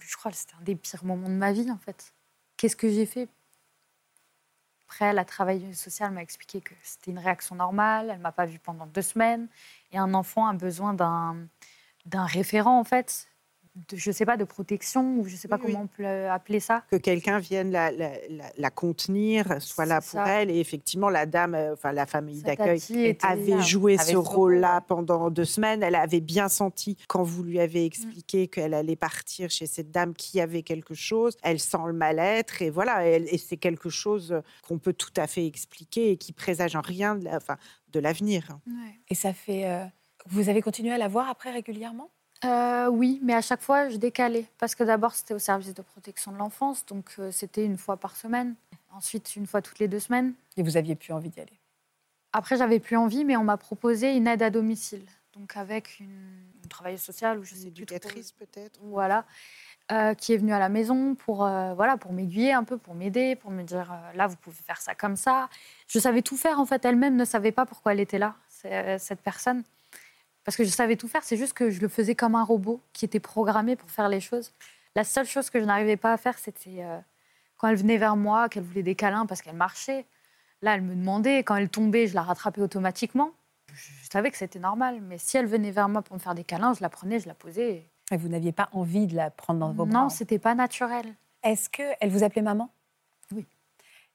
je 0.00 0.16
crois 0.16 0.30
c'était 0.32 0.54
un 0.54 0.62
des 0.62 0.76
pires 0.76 1.04
moments 1.04 1.28
de 1.28 1.34
ma 1.34 1.52
vie, 1.52 1.70
en 1.70 1.78
fait. 1.78 2.12
Qu'est-ce 2.56 2.76
que 2.76 2.90
j'ai 2.90 3.06
fait? 3.06 3.28
Après, 4.88 5.12
la 5.12 5.24
travailleuse 5.24 5.76
sociale 5.76 6.12
m'a 6.12 6.22
expliqué 6.22 6.60
que 6.60 6.74
c'était 6.82 7.10
une 7.10 7.18
réaction 7.18 7.56
normale. 7.56 8.10
Elle 8.10 8.20
m'a 8.20 8.32
pas 8.32 8.46
vue 8.46 8.58
pendant 8.60 8.86
deux 8.86 9.02
semaines. 9.02 9.48
Et 9.92 9.98
un 9.98 10.14
enfant 10.14 10.46
a 10.46 10.52
besoin 10.52 10.94
d'un 10.94 12.24
référent, 12.24 12.78
en 12.78 12.84
fait. 12.84 13.28
De, 13.90 13.94
je 13.96 14.10
sais 14.10 14.24
pas, 14.24 14.38
de 14.38 14.44
protection, 14.44 15.18
ou 15.18 15.26
je 15.26 15.36
sais 15.36 15.48
pas 15.48 15.56
Oui, 15.56 15.64
oui. 15.66 15.72
comment 15.72 15.84
on 15.84 15.86
peut 15.86 16.06
appeler 16.30 16.60
ça. 16.60 16.82
que 16.90 16.96
quelqu'un 16.96 17.38
vienne 17.38 17.70
la, 17.70 17.90
la- 17.90 18.12
la- 18.30 18.50
la 18.56 18.70
contenir, 18.70 19.60
soit 19.60 19.84
là 19.84 20.00
pour 20.00 20.08
ça. 20.08 20.26
elle. 20.28 20.50
Et 20.50 20.58
effectivement, 20.60 21.10
la 21.10 21.26
dame, 21.26 21.54
euh, 21.54 21.74
enfin 21.74 21.92
la 21.92 22.06
famille 22.06 22.40
d'accueil, 22.42 22.80
avait 23.22 23.50
là. 23.50 23.60
joué 23.60 23.98
avait 23.98 24.12
ce 24.12 24.16
rôle-là 24.16 24.78
rôle. 24.78 24.86
pendant 24.86 25.30
deux 25.30 25.44
semaines. 25.44 25.82
Elle 25.82 25.94
avait 25.94 26.20
bien 26.22 26.48
senti, 26.48 26.96
quand 27.06 27.22
vous 27.22 27.42
lui 27.42 27.60
avez 27.60 27.82
Mm. 27.82 27.86
expliqué 27.86 28.48
qu'elle 28.48 28.72
allait 28.72 28.96
partir 28.96 29.50
chez 29.50 29.66
cette 29.66 29.90
dame 29.90 30.14
qui 30.14 30.40
avait 30.40 30.62
quelque 30.62 30.94
chose, 30.94 31.36
elle 31.42 31.60
sent 31.60 31.76
le 31.86 31.92
mal-être. 31.92 32.62
Et 32.62 32.70
voilà, 32.70 33.04
elle- 33.04 33.28
et 33.30 33.36
c'est 33.38 33.58
quelque 33.58 33.90
chose 33.90 34.40
qu'on 34.66 34.78
peut 34.78 34.94
tout 34.94 35.12
à 35.18 35.26
fait 35.26 35.44
expliquer 35.46 36.12
et 36.12 36.16
qui 36.16 36.32
présage 36.32 36.76
en 36.76 36.80
rien 36.80 37.14
de 37.16 37.24
la- 37.24 37.36
enfin, 37.36 37.58
de 37.92 38.00
l'avenir. 38.00 38.58
Et 39.10 39.14
ça 39.14 39.34
fait. 39.34 39.66
euh, 39.68 39.84
Vous 40.28 40.48
avez 40.48 40.60
continué 40.60 40.92
à 40.92 40.98
la 40.98 41.06
voir 41.08 41.28
après 41.28 41.52
régulièrement? 41.52 42.10
Euh, 42.44 42.88
oui, 42.88 43.18
mais 43.22 43.34
à 43.34 43.40
chaque 43.40 43.62
fois, 43.62 43.88
je 43.88 43.96
décalais. 43.96 44.46
Parce 44.58 44.74
que 44.74 44.84
d'abord, 44.84 45.14
c'était 45.14 45.34
au 45.34 45.38
service 45.38 45.74
de 45.74 45.82
protection 45.82 46.32
de 46.32 46.36
l'enfance, 46.36 46.84
donc 46.86 47.14
euh, 47.18 47.30
c'était 47.32 47.64
une 47.64 47.78
fois 47.78 47.96
par 47.96 48.14
semaine. 48.16 48.54
Ensuite, 48.92 49.36
une 49.36 49.46
fois 49.46 49.62
toutes 49.62 49.78
les 49.78 49.88
deux 49.88 50.00
semaines. 50.00 50.34
Et 50.56 50.62
vous 50.62 50.76
aviez 50.76 50.94
plus 50.94 51.12
envie 51.12 51.30
d'y 51.30 51.40
aller? 51.40 51.58
Après, 52.32 52.56
j'avais 52.56 52.80
plus 52.80 52.96
envie, 52.96 53.24
mais 53.24 53.36
on 53.36 53.44
m'a 53.44 53.56
proposé 53.56 54.14
une 54.14 54.26
aide 54.26 54.42
à 54.42 54.50
domicile. 54.50 55.04
Donc 55.34 55.56
avec 55.56 56.00
une, 56.00 56.06
une 56.62 56.68
travailleuse 56.68 57.00
sociale 57.02 57.38
ou 57.38 57.44
je 57.44 57.54
Une 57.54 57.60
sais 57.60 57.70
plus 57.70 57.84
trop. 57.84 57.94
éducatrice 57.96 58.32
peut-être? 58.32 58.78
Voilà. 58.82 59.24
euh, 59.92 60.14
qui 60.14 60.32
est 60.32 60.36
venue 60.38 60.52
à 60.52 60.58
la 60.58 60.68
maison 60.68 61.14
pour, 61.14 61.44
euh, 61.44 61.74
voilà, 61.74 61.96
pour 61.96 62.12
m'aiguiller 62.12 62.52
un 62.52 62.64
peu, 62.64 62.76
pour 62.78 62.94
m'aider, 62.94 63.36
pour 63.36 63.50
me 63.50 63.62
dire 63.62 63.92
euh, 63.92 64.16
là, 64.16 64.26
vous 64.26 64.36
pouvez 64.36 64.56
faire 64.56 64.80
ça 64.80 64.94
comme 64.94 65.16
ça. 65.16 65.48
Je 65.88 65.98
savais 65.98 66.22
tout 66.22 66.36
faire, 66.36 66.58
en 66.58 66.66
fait. 66.66 66.84
Elle-même 66.84 67.16
ne 67.16 67.24
savait 67.24 67.52
pas 67.52 67.66
pourquoi 67.66 67.92
elle 67.92 68.00
était 68.00 68.18
là, 68.18 68.34
euh, 68.64 68.96
cette 68.98 69.20
personne. 69.20 69.62
Parce 70.46 70.56
que 70.56 70.64
je 70.64 70.70
savais 70.70 70.94
tout 70.94 71.08
faire, 71.08 71.24
c'est 71.24 71.36
juste 71.36 71.54
que 71.54 71.70
je 71.70 71.80
le 71.80 71.88
faisais 71.88 72.14
comme 72.14 72.36
un 72.36 72.44
robot 72.44 72.80
qui 72.92 73.04
était 73.04 73.18
programmé 73.18 73.74
pour 73.74 73.90
faire 73.90 74.08
les 74.08 74.20
choses. 74.20 74.52
La 74.94 75.02
seule 75.02 75.26
chose 75.26 75.50
que 75.50 75.58
je 75.60 75.64
n'arrivais 75.64 75.96
pas 75.96 76.12
à 76.12 76.16
faire, 76.16 76.38
c'était 76.38 76.84
euh, 76.84 76.98
quand 77.58 77.66
elle 77.66 77.76
venait 77.76 77.98
vers 77.98 78.14
moi, 78.16 78.48
qu'elle 78.48 78.62
voulait 78.62 78.84
des 78.84 78.94
câlins 78.94 79.26
parce 79.26 79.42
qu'elle 79.42 79.56
marchait. 79.56 80.06
Là, 80.62 80.76
elle 80.76 80.82
me 80.82 80.94
demandait, 80.94 81.42
quand 81.42 81.56
elle 81.56 81.68
tombait, 81.68 82.06
je 82.06 82.14
la 82.14 82.22
rattrapais 82.22 82.60
automatiquement. 82.60 83.32
Je, 83.74 83.90
je 84.04 84.08
savais 84.10 84.30
que 84.30 84.36
c'était 84.36 84.60
normal, 84.60 85.00
mais 85.02 85.18
si 85.18 85.36
elle 85.36 85.46
venait 85.46 85.72
vers 85.72 85.88
moi 85.88 86.02
pour 86.02 86.14
me 86.14 86.20
faire 86.20 86.36
des 86.36 86.44
câlins, 86.44 86.74
je 86.74 86.80
la 86.80 86.90
prenais, 86.90 87.18
je 87.18 87.26
la 87.26 87.34
posais. 87.34 87.84
Et 88.12 88.16
vous 88.16 88.28
n'aviez 88.28 88.52
pas 88.52 88.68
envie 88.70 89.08
de 89.08 89.16
la 89.16 89.30
prendre 89.30 89.58
dans 89.58 89.72
vos 89.72 89.84
bras 89.84 90.02
Non, 90.04 90.08
c'était 90.10 90.38
pas 90.38 90.54
naturel. 90.54 91.12
Est-ce 91.42 91.68
qu'elle 91.68 92.08
vous 92.08 92.22
appelait 92.22 92.42
maman? 92.42 92.70
Oui. 93.34 93.44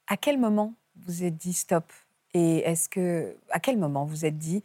À 0.06 0.16
quel 0.16 0.38
moment 0.38 0.72
vous 0.96 1.24
êtes 1.24 1.36
dit 1.36 1.52
stop? 1.52 1.92
Et 2.32 2.60
est-ce 2.60 2.88
que. 2.88 3.36
À 3.50 3.60
quel 3.60 3.76
moment 3.76 4.06
vous 4.06 4.24
êtes 4.24 4.38
dit 4.38 4.62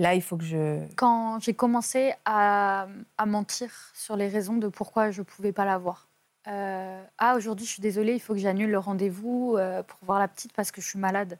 là, 0.00 0.14
il 0.14 0.22
faut 0.22 0.36
que 0.36 0.44
je. 0.44 0.80
quand 0.96 1.38
j'ai 1.40 1.54
commencé 1.54 2.12
à, 2.24 2.88
à 3.18 3.26
mentir 3.26 3.70
sur 3.94 4.16
les 4.16 4.28
raisons 4.28 4.56
de 4.56 4.68
pourquoi 4.68 5.10
je 5.10 5.20
ne 5.20 5.24
pouvais 5.24 5.52
pas 5.52 5.64
la 5.64 5.78
voir. 5.78 6.08
Euh, 6.48 7.02
ah, 7.18 7.36
aujourd'hui, 7.36 7.66
je 7.66 7.72
suis 7.72 7.82
désolée, 7.82 8.14
il 8.14 8.20
faut 8.20 8.32
que 8.32 8.40
j'annule 8.40 8.70
le 8.70 8.78
rendez-vous 8.78 9.56
euh, 9.58 9.82
pour 9.82 9.98
voir 10.02 10.18
la 10.18 10.26
petite 10.26 10.52
parce 10.54 10.70
que 10.70 10.80
je 10.80 10.88
suis 10.88 10.98
malade. 10.98 11.38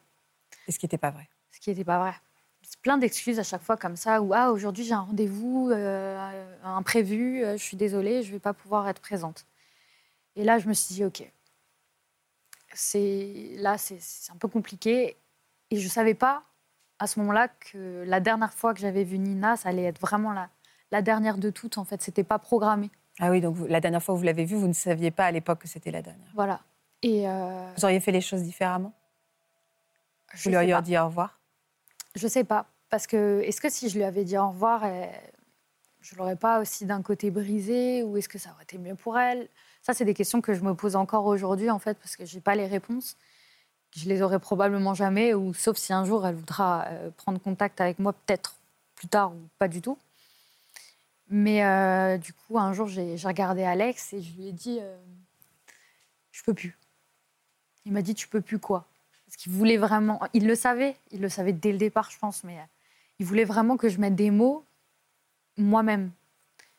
Et 0.68 0.72
ce 0.72 0.78
qui 0.78 0.84
n'était 0.84 0.98
pas 0.98 1.10
vrai 1.10 1.28
Ce 1.50 1.58
qui 1.58 1.70
n'était 1.70 1.84
pas 1.84 1.98
vrai. 1.98 2.14
Plein 2.82 2.98
d'excuses 2.98 3.38
à 3.38 3.42
chaque 3.42 3.62
fois 3.62 3.76
comme 3.76 3.96
ça, 3.96 4.22
ou 4.22 4.32
ah, 4.32 4.52
aujourd'hui, 4.52 4.84
j'ai 4.84 4.94
un 4.94 5.00
rendez-vous 5.00 5.70
euh, 5.70 6.56
imprévu, 6.62 7.42
euh, 7.42 7.56
je 7.56 7.62
suis 7.62 7.76
désolée, 7.76 8.22
je 8.22 8.28
ne 8.28 8.32
vais 8.34 8.38
pas 8.40 8.52
pouvoir 8.52 8.88
être 8.88 9.00
présente. 9.00 9.46
Et 10.36 10.44
là, 10.44 10.58
je 10.58 10.68
me 10.68 10.74
suis 10.74 10.94
dit, 10.94 11.04
OK, 11.04 11.24
c'est 12.72 13.50
là, 13.56 13.76
c'est 13.78 14.30
un 14.30 14.36
peu 14.36 14.48
compliqué. 14.48 15.16
Et 15.70 15.76
je 15.78 15.84
ne 15.84 15.90
savais 15.90 16.14
pas 16.14 16.44
à 17.00 17.06
ce 17.06 17.18
moment-là 17.20 17.48
que 17.48 18.04
la 18.06 18.20
dernière 18.20 18.52
fois 18.52 18.74
que 18.74 18.80
j'avais 18.80 19.02
vu 19.04 19.18
Nina, 19.18 19.56
ça 19.56 19.70
allait 19.70 19.84
être 19.84 20.00
vraiment 20.00 20.32
la, 20.32 20.50
la 20.92 21.02
dernière 21.02 21.38
de 21.38 21.50
toutes. 21.50 21.78
En 21.78 21.84
fait, 21.84 22.00
c'était 22.02 22.24
pas 22.24 22.38
programmé. 22.38 22.90
Ah 23.18 23.30
oui, 23.30 23.40
donc 23.40 23.56
vous- 23.56 23.66
la 23.66 23.80
dernière 23.80 24.02
fois 24.02 24.14
où 24.14 24.18
vous 24.18 24.24
l'avez 24.24 24.44
vue, 24.44 24.56
vous 24.56 24.68
ne 24.68 24.72
saviez 24.74 25.10
pas 25.10 25.24
à 25.24 25.30
l'époque 25.32 25.60
que 25.60 25.68
c'était 25.68 25.90
la 25.90 26.02
dernière. 26.02 26.30
Voilà. 26.34 26.60
Et 27.02 27.26
euh, 27.28 27.72
Vous 27.76 27.84
auriez 27.84 28.00
fait 28.00 28.12
les 28.12 28.20
choses 28.20 28.42
différemment? 28.42 28.92
Je 30.34 30.44
Vous 30.44 30.50
lui 30.50 30.56
auriez 30.56 30.72
pas. 30.72 30.82
dit 30.82 30.96
au 30.98 31.06
revoir? 31.06 31.40
Je 32.14 32.28
sais 32.28 32.44
pas. 32.44 32.66
Parce 32.90 33.06
que 33.06 33.40
est-ce 33.44 33.60
que 33.60 33.70
si 33.70 33.88
je 33.88 33.96
lui 33.96 34.04
avais 34.04 34.24
dit 34.24 34.36
au 34.36 34.48
revoir, 34.48 34.84
elle- 34.84 35.10
je 36.00 36.14
l'aurais 36.16 36.36
pas 36.36 36.60
aussi 36.60 36.84
d'un 36.86 37.02
côté 37.02 37.30
brisé 37.30 38.02
ou 38.02 38.16
est-ce 38.16 38.28
que 38.28 38.38
ça 38.38 38.50
aurait 38.52 38.64
été 38.64 38.78
mieux 38.78 38.94
pour 38.94 39.18
elle? 39.18 39.48
Ça, 39.82 39.94
c'est 39.94 40.04
des 40.04 40.14
questions 40.14 40.40
que 40.40 40.52
je 40.54 40.60
me 40.62 40.74
pose 40.74 40.96
encore 40.96 41.24
aujourd'hui 41.26 41.70
en 41.70 41.78
fait 41.78 41.98
parce 41.98 42.16
que 42.16 42.24
j'ai 42.26 42.40
pas 42.40 42.54
les 42.54 42.66
réponses. 42.66 43.16
Je 43.96 44.08
les 44.08 44.22
aurai 44.22 44.38
probablement 44.38 44.94
jamais 44.94 45.34
ou 45.34 45.52
sauf 45.52 45.76
si 45.76 45.92
un 45.92 46.04
jour 46.04 46.26
elle 46.26 46.36
voudra 46.36 46.84
euh, 46.86 47.10
prendre 47.16 47.40
contact 47.40 47.80
avec 47.80 47.98
moi, 47.98 48.12
peut-être 48.12 48.56
plus 48.94 49.08
tard 49.08 49.32
ou 49.32 49.40
pas 49.58 49.68
du 49.68 49.82
tout. 49.82 49.98
Mais 51.30 51.64
euh, 51.64 52.18
du 52.18 52.32
coup, 52.32 52.58
un 52.58 52.72
jour, 52.72 52.88
j'ai 52.88 53.16
regardé 53.24 53.62
Alex 53.62 54.12
et 54.12 54.20
je 54.20 54.36
lui 54.36 54.48
ai 54.48 54.52
dit 54.52 54.78
euh, 54.80 54.96
Je 56.32 56.42
peux 56.42 56.52
plus. 56.52 56.76
Il 57.86 57.92
m'a 57.92 58.02
dit 58.02 58.16
Tu 58.16 58.26
peux 58.26 58.40
plus 58.40 58.58
quoi? 58.58 58.84
Parce 59.26 59.36
qu'il 59.36 59.52
voulait 59.52 59.76
vraiment. 59.76 60.20
Il 60.34 60.48
le 60.48 60.56
savait, 60.56 60.96
il 61.12 61.20
le 61.20 61.28
savait 61.28 61.52
dès 61.52 61.70
le 61.70 61.78
départ, 61.78 62.10
je 62.10 62.18
pense, 62.18 62.42
mais 62.42 62.58
euh, 62.58 62.64
il 63.20 63.26
voulait 63.26 63.44
vraiment 63.44 63.76
que 63.76 63.88
je 63.88 64.00
mette 64.00 64.16
des 64.16 64.32
mots 64.32 64.64
moi-même. 65.56 66.10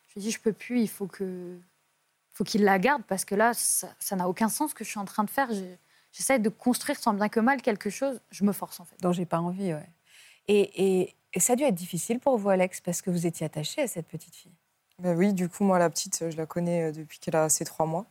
Je 0.08 0.14
lui 0.14 0.20
ai 0.20 0.24
dit 0.24 0.30
Je 0.30 0.40
peux 0.40 0.52
plus, 0.52 0.82
il 0.82 0.88
faut 0.88 1.06
que. 1.06 1.56
faut 2.34 2.44
qu'il 2.44 2.62
la 2.62 2.78
garde 2.78 3.02
parce 3.08 3.24
que 3.24 3.34
là, 3.34 3.54
ça 3.54 4.16
n'a 4.16 4.28
aucun 4.28 4.50
sens 4.50 4.72
ce 4.72 4.74
que 4.74 4.84
je 4.84 4.90
suis 4.90 5.00
en 5.00 5.06
train 5.06 5.24
de 5.24 5.30
faire. 5.30 5.48
J'essaie 6.12 6.38
de 6.38 6.48
construire 6.48 7.00
tant 7.00 7.14
bien 7.14 7.28
que 7.28 7.40
mal 7.40 7.60
quelque 7.62 7.90
chose. 7.90 8.20
Je 8.30 8.44
me 8.44 8.52
force 8.52 8.78
en 8.80 8.84
fait. 8.84 8.96
dont 9.00 9.12
j'ai 9.12 9.26
pas 9.26 9.40
envie. 9.40 9.72
Ouais. 9.74 9.88
Et, 10.48 11.00
et- 11.02 11.14
et 11.34 11.40
ça 11.40 11.54
a 11.54 11.56
dû 11.56 11.62
être 11.64 11.74
difficile 11.74 12.20
pour 12.20 12.36
vous, 12.36 12.50
Alex, 12.50 12.82
parce 12.82 13.00
que 13.00 13.10
vous 13.10 13.26
étiez 13.26 13.46
attaché 13.46 13.80
à 13.82 13.88
cette 13.88 14.06
petite 14.06 14.34
fille. 14.36 14.52
Ben 14.98 15.16
oui, 15.16 15.32
du 15.32 15.48
coup, 15.48 15.64
moi, 15.64 15.78
la 15.78 15.88
petite, 15.88 16.28
je 16.30 16.36
la 16.36 16.44
connais 16.44 16.90
euh, 16.90 16.92
depuis 16.92 17.18
qu'elle 17.18 17.36
a 17.36 17.48
ses 17.48 17.64
trois 17.64 17.86
mois. 17.86 18.04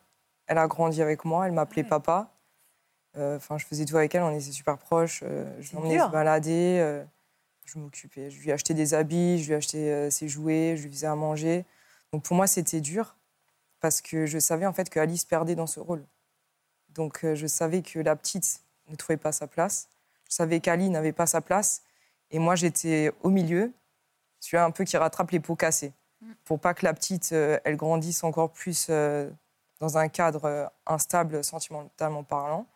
Elle 0.48 0.58
a 0.58 0.68
grandi 0.68 1.02
avec 1.04 1.24
moi, 1.24 1.46
elle 1.46 1.52
m'appelait 1.54 1.84
Ouais. 1.84 1.88
papa. 1.90 2.34
Euh, 3.18 3.38
Enfin, 3.38 3.58
je 3.60 3.66
faisais 3.68 3.86
tout 3.86 3.96
avec 3.98 4.16
elle, 4.16 4.24
on 4.24 4.32
était 4.32 4.52
super 4.52 4.78
proches. 4.80 5.22
euh, 5.24 5.46
je 5.60 5.76
l'emmenais 5.76 6.00
se 6.00 6.08
balader, 6.10 6.80
euh, 6.80 7.04
je 7.66 7.78
m'occupais. 7.78 8.32
Je 8.32 8.42
lui 8.42 8.52
achetais 8.52 8.74
des 8.74 8.94
habits, 8.96 9.38
je 9.44 9.50
lui 9.50 9.54
achetais 9.56 9.90
euh, 9.92 10.10
ses 10.10 10.28
jouets, 10.28 10.76
je 10.78 10.84
lui 10.88 10.92
faisais 10.92 11.08
à 11.08 11.16
manger. 11.16 11.66
Donc 12.12 12.24
pour 12.24 12.36
moi, 12.36 12.48
c'était 12.48 12.82
dur 12.82 13.16
parce 13.82 14.02
que 14.02 14.26
je 14.26 14.40
savais 14.40 14.66
en 14.66 14.74
fait 14.74 14.90
que 14.90 15.00
Alice 15.00 15.26
perdait 15.26 15.56
dans 15.56 15.68
ce 15.68 15.80
rôle. 15.80 16.04
Donc 16.94 17.24
euh, 17.24 17.36
je 17.36 17.48
savais 17.48 17.82
que 17.82 18.00
la 18.00 18.16
petite 18.16 18.62
ne 18.88 18.96
trouvait 18.96 19.18
pas 19.18 19.32
sa 19.32 19.48
place. 19.48 19.88
Je 20.30 20.36
savais 20.36 20.60
qu'Ali 20.60 20.90
n'avait 20.90 21.12
pas 21.14 21.26
sa 21.26 21.42
place. 21.42 21.84
Et 22.30 22.40
moi, 22.40 22.56
j'étais 22.56 23.12
au 23.24 23.30
milieu. 23.30 23.74
celui 24.40 24.58
un 24.58 24.72
peu 24.72 24.84
qui 24.86 24.98
rattrape 24.98 25.32
les 25.32 25.40
pots 25.40 25.56
cassés, 25.56 25.94
Mm. 26.22 26.32
pour 26.46 26.60
pas 26.60 26.74
que 26.74 26.86
la 26.86 26.94
petite, 26.94 27.32
euh, 27.34 27.60
elle 27.64 27.76
grandisse 27.76 28.24
encore 28.24 28.52
plus 28.52 28.88
euh, 28.90 29.30
dans 29.80 29.98
un 29.98 30.08
cadre 30.08 30.72
instable 30.86 31.44
sentimentalement 31.44 32.24
parlant, 32.24 32.68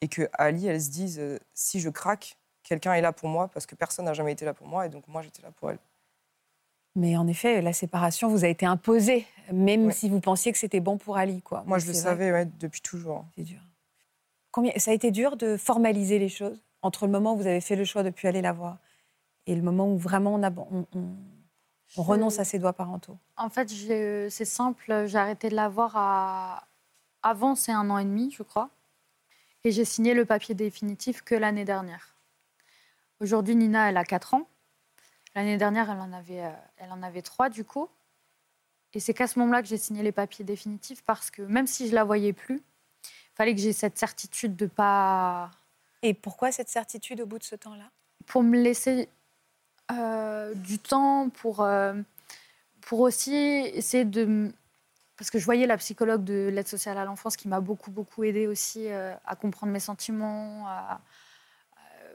et 0.00 0.08
que 0.08 0.28
Ali, 0.32 0.66
elle 0.66 0.80
se 0.82 0.90
dise, 0.90 1.20
si 1.54 1.80
je 1.80 1.88
craque, 1.88 2.36
quelqu'un 2.64 2.94
est 2.94 3.00
là 3.00 3.12
pour 3.12 3.28
moi, 3.28 3.48
parce 3.48 3.66
que 3.66 3.76
personne 3.76 4.04
n'a 4.06 4.14
jamais 4.14 4.32
été 4.32 4.44
là 4.44 4.54
pour 4.54 4.66
moi, 4.66 4.86
et 4.86 4.88
donc 4.88 5.06
moi, 5.06 5.22
j'étais 5.22 5.42
là 5.42 5.50
pour 5.52 5.70
elle. 5.70 5.78
Mais 6.96 7.16
en 7.16 7.26
effet, 7.28 7.60
la 7.62 7.72
séparation 7.72 8.28
vous 8.28 8.44
a 8.44 8.48
été 8.48 8.66
imposée, 8.66 9.26
même 9.52 9.86
Ouais. 9.86 9.92
si 9.92 10.08
vous 10.08 10.20
pensiez 10.20 10.50
que 10.52 10.58
c'était 10.58 10.80
bon 10.80 10.98
pour 10.98 11.16
Ali. 11.16 11.42
Quoi. 11.42 11.62
Moi, 11.66 11.78
je 11.78 11.86
le 11.86 11.92
savais 11.92 12.32
ouais, 12.32 12.46
depuis 12.58 12.80
toujours. 12.80 13.24
C'est 13.36 13.44
dur. 13.44 13.60
Combien... 14.50 14.72
Ça 14.76 14.90
a 14.90 14.94
été 14.94 15.10
dur 15.10 15.36
de 15.36 15.56
formaliser 15.56 16.18
les 16.18 16.28
choses 16.28 16.60
entre 16.82 17.06
le 17.06 17.12
moment 17.12 17.34
où 17.34 17.36
vous 17.36 17.46
avez 17.46 17.60
fait 17.60 17.76
le 17.76 17.84
choix 17.84 18.02
de 18.02 18.08
ne 18.08 18.12
plus 18.12 18.26
aller 18.28 18.42
la 18.42 18.52
voir 18.52 18.78
et 19.46 19.54
le 19.54 19.62
moment 19.62 19.88
où 19.92 19.96
vraiment 19.96 20.34
on, 20.34 20.42
ab- 20.42 20.58
on- 20.70 20.86
on- 20.94 21.14
on 21.96 22.02
renonce 22.02 22.38
à 22.38 22.44
ses 22.44 22.58
doigts 22.58 22.72
parentaux? 22.72 23.16
En 23.36 23.48
fait, 23.48 23.68
c'est 23.68 24.44
simple, 24.44 25.04
j'ai 25.06 25.18
arrêté 25.18 25.48
de 25.48 25.54
la 25.54 25.68
voir 25.68 25.92
à... 25.96 26.64
avant, 27.22 27.54
c'est 27.54 27.72
un 27.72 27.88
an 27.90 27.98
et 27.98 28.04
demi, 28.04 28.30
je 28.36 28.42
crois. 28.42 28.70
Et 29.64 29.70
j'ai 29.72 29.84
signé 29.84 30.14
le 30.14 30.24
papier 30.24 30.54
définitif 30.54 31.22
que 31.22 31.34
l'année 31.34 31.64
dernière. 31.64 32.14
Aujourd'hui, 33.20 33.56
Nina, 33.56 33.88
elle 33.90 33.96
a 33.96 34.04
4 34.04 34.34
ans. 34.34 34.46
L'année 35.38 35.56
dernière, 35.56 35.88
elle 35.88 36.00
en 36.00 36.12
avait, 36.12 36.44
euh, 36.44 36.50
elle 36.78 36.90
en 36.90 37.00
avait 37.00 37.22
3, 37.22 37.48
du 37.48 37.64
coup. 37.64 37.88
Et 38.92 38.98
c'est 38.98 39.14
qu'à 39.14 39.28
ce 39.28 39.38
moment-là 39.38 39.62
que 39.62 39.68
j'ai 39.68 39.76
signé 39.78 40.02
les 40.02 40.10
papiers 40.10 40.44
définitifs 40.44 41.04
parce 41.04 41.30
que 41.30 41.42
même 41.42 41.68
si 41.68 41.88
je 41.88 41.94
la 41.94 42.02
voyais 42.02 42.32
plus, 42.32 42.56
il 43.04 43.36
fallait 43.36 43.54
que 43.54 43.60
j'ai 43.60 43.72
cette 43.72 43.96
certitude 43.98 44.56
de 44.56 44.66
pas 44.66 45.52
Et 46.02 46.12
pourquoi 46.12 46.50
cette 46.50 46.68
certitude 46.68 47.20
au 47.20 47.26
bout 47.26 47.38
de 47.38 47.44
ce 47.44 47.54
temps-là? 47.54 47.88
pour 48.26 48.42
me 48.42 48.60
laisser 48.60 49.08
euh, 49.92 50.54
du 50.54 50.80
temps, 50.80 51.28
pour, 51.28 51.60
euh, 51.60 51.94
pour 52.80 52.98
aussi 52.98 53.32
essayer 53.36 54.04
de... 54.04 54.50
Parce 55.16 55.30
que 55.30 55.38
je 55.38 55.44
voyais 55.44 55.68
la 55.68 55.76
psychologue 55.76 56.24
de 56.24 56.50
l'aide 56.52 56.66
sociale 56.66 56.98
à 56.98 57.04
l'enfance 57.04 57.36
qui 57.36 57.46
m'a 57.46 57.60
beaucoup, 57.60 57.92
beaucoup 57.92 58.24
aidée 58.24 58.48
aussi 58.48 58.88
euh, 58.88 59.14
à 59.24 59.36
comprendre 59.36 59.72
mes 59.72 59.78
sentiments, 59.78 60.66
à- 60.66 61.00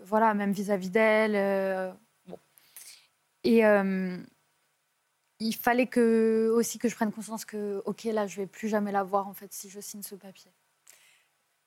voilà, 0.04 0.34
même 0.34 0.52
vis-à-vis 0.52 0.90
d'elle. 0.90 1.96
Et 3.44 3.66
euh, 3.66 4.18
il 5.40 5.56
fallait 5.56 5.88
que, 5.88 6.52
aussi 6.56 6.80
que 6.80 6.88
je 6.88 6.96
prenne 6.96 7.12
conscience 7.12 7.46
que, 7.46 7.82
OK, 7.86 8.04
là, 8.06 8.28
je 8.28 8.38
vais 8.38 8.48
plus 8.48 8.70
jamais 8.70 8.92
la 8.92 9.04
voir, 9.04 9.28
en 9.28 9.34
fait, 9.34 9.52
si 9.54 9.70
je 9.70 9.80
signe 9.80 10.02
ce 10.04 10.16
papier. 10.16 10.52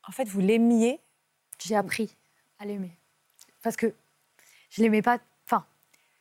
En 0.09 0.13
fait, 0.13 0.25
vous 0.25 0.41
l'aimiez? 0.41 1.01
J'ai 1.59 1.75
appris 1.77 2.15
à 2.59 2.65
l'aimer. 2.65 2.93
Parce 3.63 3.77
que 3.77 3.93
je 4.71 4.83
l'aimais 4.83 5.03
pas... 5.03 5.19
Enfin, 5.47 5.67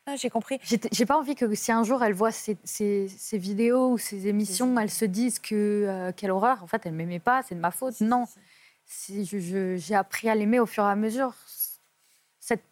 Ah, 0.05 0.15
J'ai 0.15 0.29
compris. 0.29 0.59
J'ai 0.63 1.05
pas 1.05 1.17
envie 1.17 1.35
que 1.35 1.53
si 1.55 1.71
un 1.71 1.83
jour 1.83 2.03
elle 2.03 2.13
voit 2.13 2.31
ces, 2.31 2.57
ces- 2.63 3.07
ces 3.09 3.37
vidéos 3.37 3.91
ou 3.91 3.97
ces 3.97 4.27
émissions, 4.27 4.77
elle 4.79 4.89
se 4.91 5.05
dise 5.05 5.39
que 5.39 5.55
euh, 5.87 6.11
quelle 6.15 6.31
horreur. 6.31 6.61
En 6.63 6.67
fait, 6.67 6.85
elle 6.85 6.93
m'aimait 6.93 7.19
pas, 7.19 7.43
c'est 7.43 7.55
de 7.55 7.59
ma 7.59 7.71
faute. 7.71 8.01
Non, 8.01 8.25
j'ai 8.87 9.95
appris 9.95 10.29
à 10.29 10.35
l'aimer 10.35 10.59
au 10.59 10.65
fur 10.65 10.83
et 10.83 10.89
à 10.89 10.95
mesure. 10.95 11.33
Cette 12.39 12.63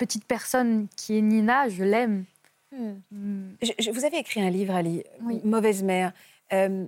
petite 0.00 0.24
personne 0.24 0.88
qui 0.96 1.16
est 1.18 1.20
Nina, 1.20 1.68
je 1.68 1.84
l'aime. 1.84 2.24
Hmm. 2.72 2.94
Mm. 3.10 3.56
Je- 3.62 3.72
je- 3.78 3.90
vous 3.90 4.04
avez 4.06 4.16
écrit 4.18 4.40
un 4.40 4.48
livre, 4.50 4.74
Ali, 4.74 5.04
Oui. 5.22 5.40
Mauvaise 5.44 5.82
mère. 5.82 6.12
Euh, 6.54 6.86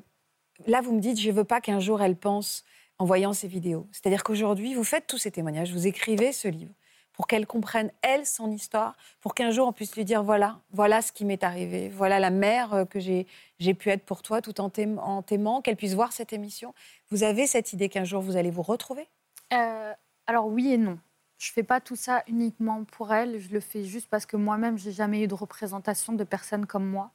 là, 0.67 0.81
vous 0.81 0.93
me 0.95 1.01
dites, 1.01 1.21
je 1.21 1.29
ne 1.29 1.35
veux 1.35 1.45
pas 1.45 1.61
qu'un 1.61 1.79
jour 1.81 2.01
elle 2.03 2.17
pense 2.17 2.65
en 2.99 3.05
voyant 3.05 3.33
ces 3.35 3.49
vidéos. 3.49 3.87
C'est-à-dire 3.93 4.25
qu'aujourd'hui, 4.25 4.75
vous 4.75 4.85
faites 4.85 5.07
tous 5.07 5.19
ces 5.19 5.31
témoignages, 5.31 5.73
vous 5.73 5.87
écrivez 5.87 6.33
ce 6.33 6.49
livre 6.49 6.73
pour 7.13 7.27
qu'elle 7.27 7.47
comprenne, 7.47 7.91
elle, 8.01 8.25
son 8.25 8.51
histoire, 8.51 8.97
pour 9.21 9.35
qu'un 9.35 9.51
jour 9.51 9.69
on 9.69 9.73
puisse 9.73 9.95
lui 9.97 10.05
dire, 10.07 10.23
voilà, 10.23 10.61
voilà 10.71 11.03
ce 11.03 11.13
qui 11.13 11.27
m'est 11.27 11.45
arrivé, 11.45 11.91
voilà 11.91 12.19
la 12.19 12.31
mère 12.31 12.73
euh, 12.73 12.85
que 12.87 12.99
j'ai 13.01 13.75
pu 13.75 13.91
être 13.91 14.05
pour 14.05 14.23
toi 14.23 14.41
tout 14.41 14.59
en 14.63 14.71
t'aimant, 14.71 15.61
qu'elle 15.61 15.77
puisse 15.77 15.93
voir 15.93 16.13
cette 16.15 16.33
émission. 16.33 16.73
Vous 17.11 17.23
avez 17.23 17.47
cette 17.47 17.75
idée 17.75 17.91
qu'un 17.91 18.05
jour 18.05 18.23
vous 18.23 18.37
allez 18.37 18.51
vous 18.51 18.63
retrouver? 18.63 19.07
Euh, 19.53 19.93
alors 20.27 20.47
oui 20.47 20.73
et 20.73 20.79
non. 20.79 20.99
Je 21.43 21.51
fais 21.51 21.65
pas 21.65 21.81
tout 21.81 21.97
ça 21.97 22.23
uniquement 22.29 22.85
pour 22.85 23.13
elle. 23.13 23.41
Je 23.41 23.49
le 23.49 23.59
fais 23.59 23.83
juste 23.83 24.09
parce 24.09 24.27
que 24.27 24.37
moi-même, 24.37 24.79
j'ai 24.79 24.93
jamais 24.93 25.25
eu 25.25 25.27
de 25.27 25.35
représentation 25.35 26.13
de 26.13 26.23
personnes 26.23 26.67
comme 26.67 26.87
moi 26.87 27.11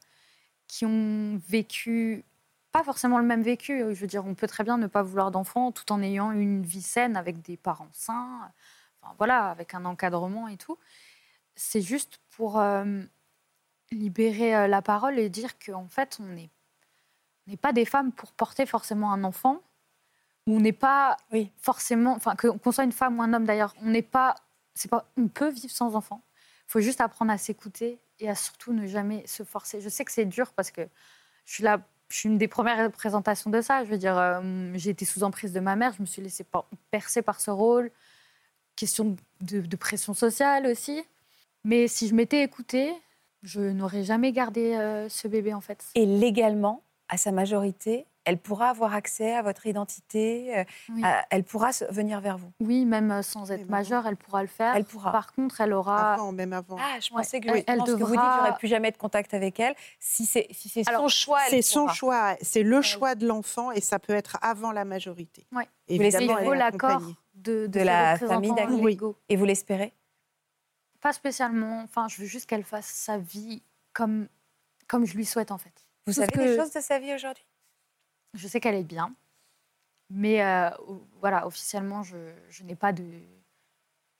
qui 0.66 0.84
ont 0.84 1.40
vécu, 1.48 2.24
pas 2.70 2.84
forcément 2.84 3.18
le 3.18 3.24
même 3.24 3.42
vécu. 3.42 3.78
Je 3.78 4.00
veux 4.00 4.06
dire, 4.06 4.26
on 4.26 4.34
peut 4.34 4.46
très 4.46 4.64
bien 4.64 4.76
ne 4.76 4.86
pas 4.86 5.02
vouloir 5.02 5.30
d'enfants 5.30 5.72
tout 5.72 5.90
en 5.92 6.02
ayant 6.02 6.30
une 6.32 6.62
vie 6.62 6.82
saine 6.82 7.16
avec 7.16 7.40
des 7.40 7.56
parents 7.56 7.88
sains, 7.94 8.52
voilà, 9.16 9.48
avec 9.48 9.72
un 9.72 9.86
encadrement 9.86 10.46
et 10.48 10.58
tout. 10.58 10.76
C'est 11.56 11.80
juste 11.80 12.20
pour 12.32 12.58
euh, 12.60 13.02
libérer 13.92 14.54
euh, 14.54 14.66
la 14.68 14.82
parole 14.82 15.18
et 15.18 15.30
dire 15.30 15.58
qu'en 15.58 15.88
fait, 15.88 16.18
on 16.20 16.26
n'est 17.46 17.56
pas 17.56 17.72
des 17.72 17.86
femmes 17.86 18.12
pour 18.12 18.32
porter 18.32 18.66
forcément 18.66 19.10
un 19.10 19.24
enfant. 19.24 19.62
On 20.48 20.60
n'est 20.60 20.72
pas 20.72 21.16
Oui. 21.32 21.52
forcément, 21.60 22.14
enfin 22.14 22.34
qu'on 22.36 22.72
soit 22.72 22.84
une 22.84 22.92
femme 22.92 23.18
ou 23.18 23.22
un 23.22 23.32
homme 23.34 23.44
d'ailleurs, 23.44 23.74
on 23.82 23.90
n'est 23.90 24.02
pas, 24.02 24.34
c'est 24.74 24.88
pas, 24.90 25.06
on 25.16 25.28
peut 25.28 25.50
vivre 25.50 25.72
sans 25.72 25.94
enfant. 25.94 26.22
Il 26.66 26.72
faut 26.72 26.80
juste 26.80 27.00
apprendre 27.00 27.30
à 27.30 27.38
s'écouter 27.38 27.98
et 28.18 28.28
à 28.28 28.34
surtout 28.34 28.72
ne 28.72 28.86
jamais 28.86 29.26
se 29.26 29.42
forcer. 29.42 29.80
Je 29.80 29.88
sais 29.88 30.04
que 30.04 30.12
c'est 30.12 30.24
dur 30.24 30.52
parce 30.52 30.70
que 30.70 30.82
je 31.44 31.52
suis 31.54 31.62
là, 31.64 31.80
je 32.08 32.16
suis 32.16 32.28
une 32.28 32.38
des 32.38 32.48
premières 32.48 32.82
représentations 32.84 33.50
de 33.50 33.60
ça. 33.60 33.84
Je 33.84 33.90
veux 33.90 33.98
dire, 33.98 34.18
euh, 34.18 34.40
j'ai 34.74 34.90
été 34.90 35.04
sous 35.04 35.22
emprise 35.22 35.52
de 35.52 35.60
ma 35.60 35.76
mère, 35.76 35.92
je 35.92 36.00
me 36.00 36.06
suis 36.06 36.22
laissée 36.22 36.44
percer 36.90 37.22
par 37.22 37.40
ce 37.40 37.50
rôle. 37.50 37.90
Question 38.76 39.16
de, 39.40 39.60
de 39.60 39.76
pression 39.76 40.14
sociale 40.14 40.66
aussi. 40.66 41.02
Mais 41.64 41.88
si 41.88 42.08
je 42.08 42.14
m'étais 42.14 42.42
écoutée, 42.42 42.92
je 43.42 43.60
n'aurais 43.60 44.04
jamais 44.04 44.32
gardé 44.32 44.74
euh, 44.74 45.08
ce 45.08 45.28
bébé 45.28 45.52
en 45.52 45.60
fait. 45.60 45.84
Et 45.94 46.06
légalement, 46.06 46.82
à 47.08 47.16
sa 47.16 47.32
majorité, 47.32 48.06
elle 48.28 48.38
pourra 48.38 48.68
avoir 48.70 48.92
accès 48.94 49.34
à 49.34 49.40
votre 49.42 49.66
identité, 49.66 50.58
euh, 50.58 50.64
Oui. 50.90 51.02
à- 51.02 51.24
elle 51.30 51.44
pourra 51.44 51.72
se- 51.72 51.86
venir 51.86 52.20
vers 52.20 52.36
vous. 52.36 52.52
Oui, 52.60 52.84
même 52.84 53.10
euh, 53.10 53.22
sans 53.22 53.50
être 53.50 53.68
majeure, 53.70 54.06
elle 54.06 54.16
pourra 54.16 54.42
le 54.42 54.48
faire. 54.48 54.76
Elle 54.76 54.84
pourra. 54.84 55.12
Par 55.12 55.32
contre, 55.32 55.62
elle 55.62 55.72
aura. 55.72 56.14
Avant, 56.14 56.30
même 56.32 56.52
avant. 56.52 56.76
Ah, 56.78 57.00
je 57.00 57.10
Ouais, 57.14 57.22
pensais 57.22 57.40
que, 57.40 57.48
elle- 57.48 57.64
elle 57.66 57.80
ce 57.80 57.86
que 57.86 57.90
vous 57.92 58.06
dites, 58.06 58.14
devra- 58.16 58.52
plus 58.58 58.68
jamais 58.68 58.90
de 58.90 58.98
contact 58.98 59.32
avec 59.32 59.58
elle. 59.60 59.74
Si 59.98 60.26
c'est 60.26 60.46
si 60.50 60.68
son 60.68 60.82
Alors, 60.90 61.08
choix, 61.08 61.40
C'est 61.48 61.62
son 61.62 61.88
choix, 61.88 62.36
c'est 62.42 62.62
le 62.62 62.82
choix 62.82 63.14
de 63.14 63.26
l'enfant 63.26 63.72
et 63.72 63.80
ça 63.80 63.98
peut 63.98 64.12
être 64.14 64.36
avant 64.42 64.72
la 64.72 64.84
majorité. 64.84 65.46
Il 65.88 66.02
Évidemment, 66.02 66.38
elle 66.38 66.44
faut 66.44 66.52
l'accord 66.54 67.00
de, 67.34 67.66
la 67.80 68.18
famille 68.18 68.52
légaux. 68.82 69.16
Et 69.30 69.36
vous 69.36 69.46
l'espérez? 69.46 69.94
Pas 71.00 71.12
spécialement. 71.14 71.80
Enfin, 71.84 72.08
je 72.08 72.20
veux 72.20 72.26
juste 72.26 72.44
qu'elle 72.46 72.64
fasse 72.64 72.86
sa 72.88 73.16
vie 73.16 73.62
comme, 73.94 74.28
comme 74.86 75.06
je 75.06 75.14
lui 75.16 75.24
souhaite, 75.24 75.50
en 75.50 75.56
fait. 75.58 75.72
Vous 76.06 76.12
Tout 76.12 76.20
savez 76.20 76.32
que- 76.32 76.40
des 76.40 76.56
choses 76.56 76.72
de 76.72 76.80
sa 76.80 76.98
vie 76.98 77.14
aujourd'hui? 77.14 77.44
Je 78.34 78.46
sais 78.48 78.60
qu'elle 78.60 78.74
est 78.74 78.84
bien. 78.84 79.14
Mais 80.10 80.42
euh, 80.42 80.70
voilà, 81.20 81.46
officiellement, 81.46 82.02
je, 82.02 82.16
je 82.50 82.64
n'ai 82.64 82.76
pas 82.76 82.92
de. 82.92 83.04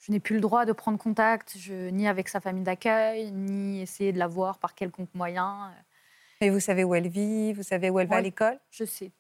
Je 0.01 0.13
n'ai 0.13 0.21
plus 0.21 0.37
le 0.37 0.41
droit 0.41 0.65
de 0.65 0.73
prendre 0.73 0.99
contact, 0.99 1.57
je, 1.59 1.89
ni 1.89 2.07
avec 2.07 2.29
sa 2.29 2.41
famille 2.41 2.63
d'accueil, 2.63 3.33
ni 3.33 3.81
essayer 3.81 4.13
de 4.13 4.19
la 4.19 4.29
voir 4.29 4.59
par 4.59 4.75
quelconque 4.75 5.13
moyen. 5.15 5.75
Mais 6.41 6.51
vous 6.51 6.61
savez 6.61 6.85
où 6.85 6.95
elle 6.95 7.09
vit, 7.09 7.53
vous 7.53 7.65
savez 7.65 7.91
où 7.91 7.99
elle 7.99 8.07
va 8.07 8.17
à 8.17 8.21
l'école? 8.21 8.61
Je 8.71 8.85
sais 8.85 9.11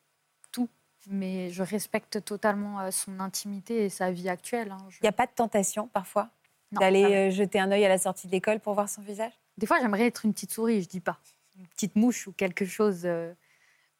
tout, 0.53 0.68
mais 1.11 1.51
je 1.51 1.62
respecte 1.64 2.24
totalement 2.24 2.81
euh, 2.81 2.90
son 2.92 3.18
intimité 3.18 3.85
et 3.87 3.88
sa 3.88 4.12
vie 4.12 4.29
actuelle. 4.29 4.70
hein. 4.70 4.79
Je- 4.88 4.98
Il 5.01 5.05
n'y 5.05 5.09
a 5.09 5.12
pas 5.12 5.27
de 5.27 5.33
tentation 5.33 5.88
parfois 5.88 6.31
d'aller 6.70 7.29
euh, 7.29 7.31
jeter 7.31 7.59
un 7.59 7.72
œil 7.72 7.85
à 7.85 7.88
la 7.88 7.98
sortie 7.98 8.29
de 8.29 8.33
l'école 8.33 8.61
pour 8.61 8.74
voir 8.74 8.88
son 8.88 9.03
visage? 9.03 9.33
Des 9.57 9.66
fois, 9.66 9.79
j'aimerais 9.81 10.07
être 10.07 10.24
une 10.27 10.33
petite 10.33 10.53
souris, 10.53 10.83
je 10.83 10.88
dis 10.88 11.01
pas. 11.01 11.18
Une 11.59 11.66
petite 11.66 11.96
mouche 11.96 12.29
ou 12.29 12.33
quelque 12.33 12.64
chose, 12.64 13.03
euh, 13.05 13.35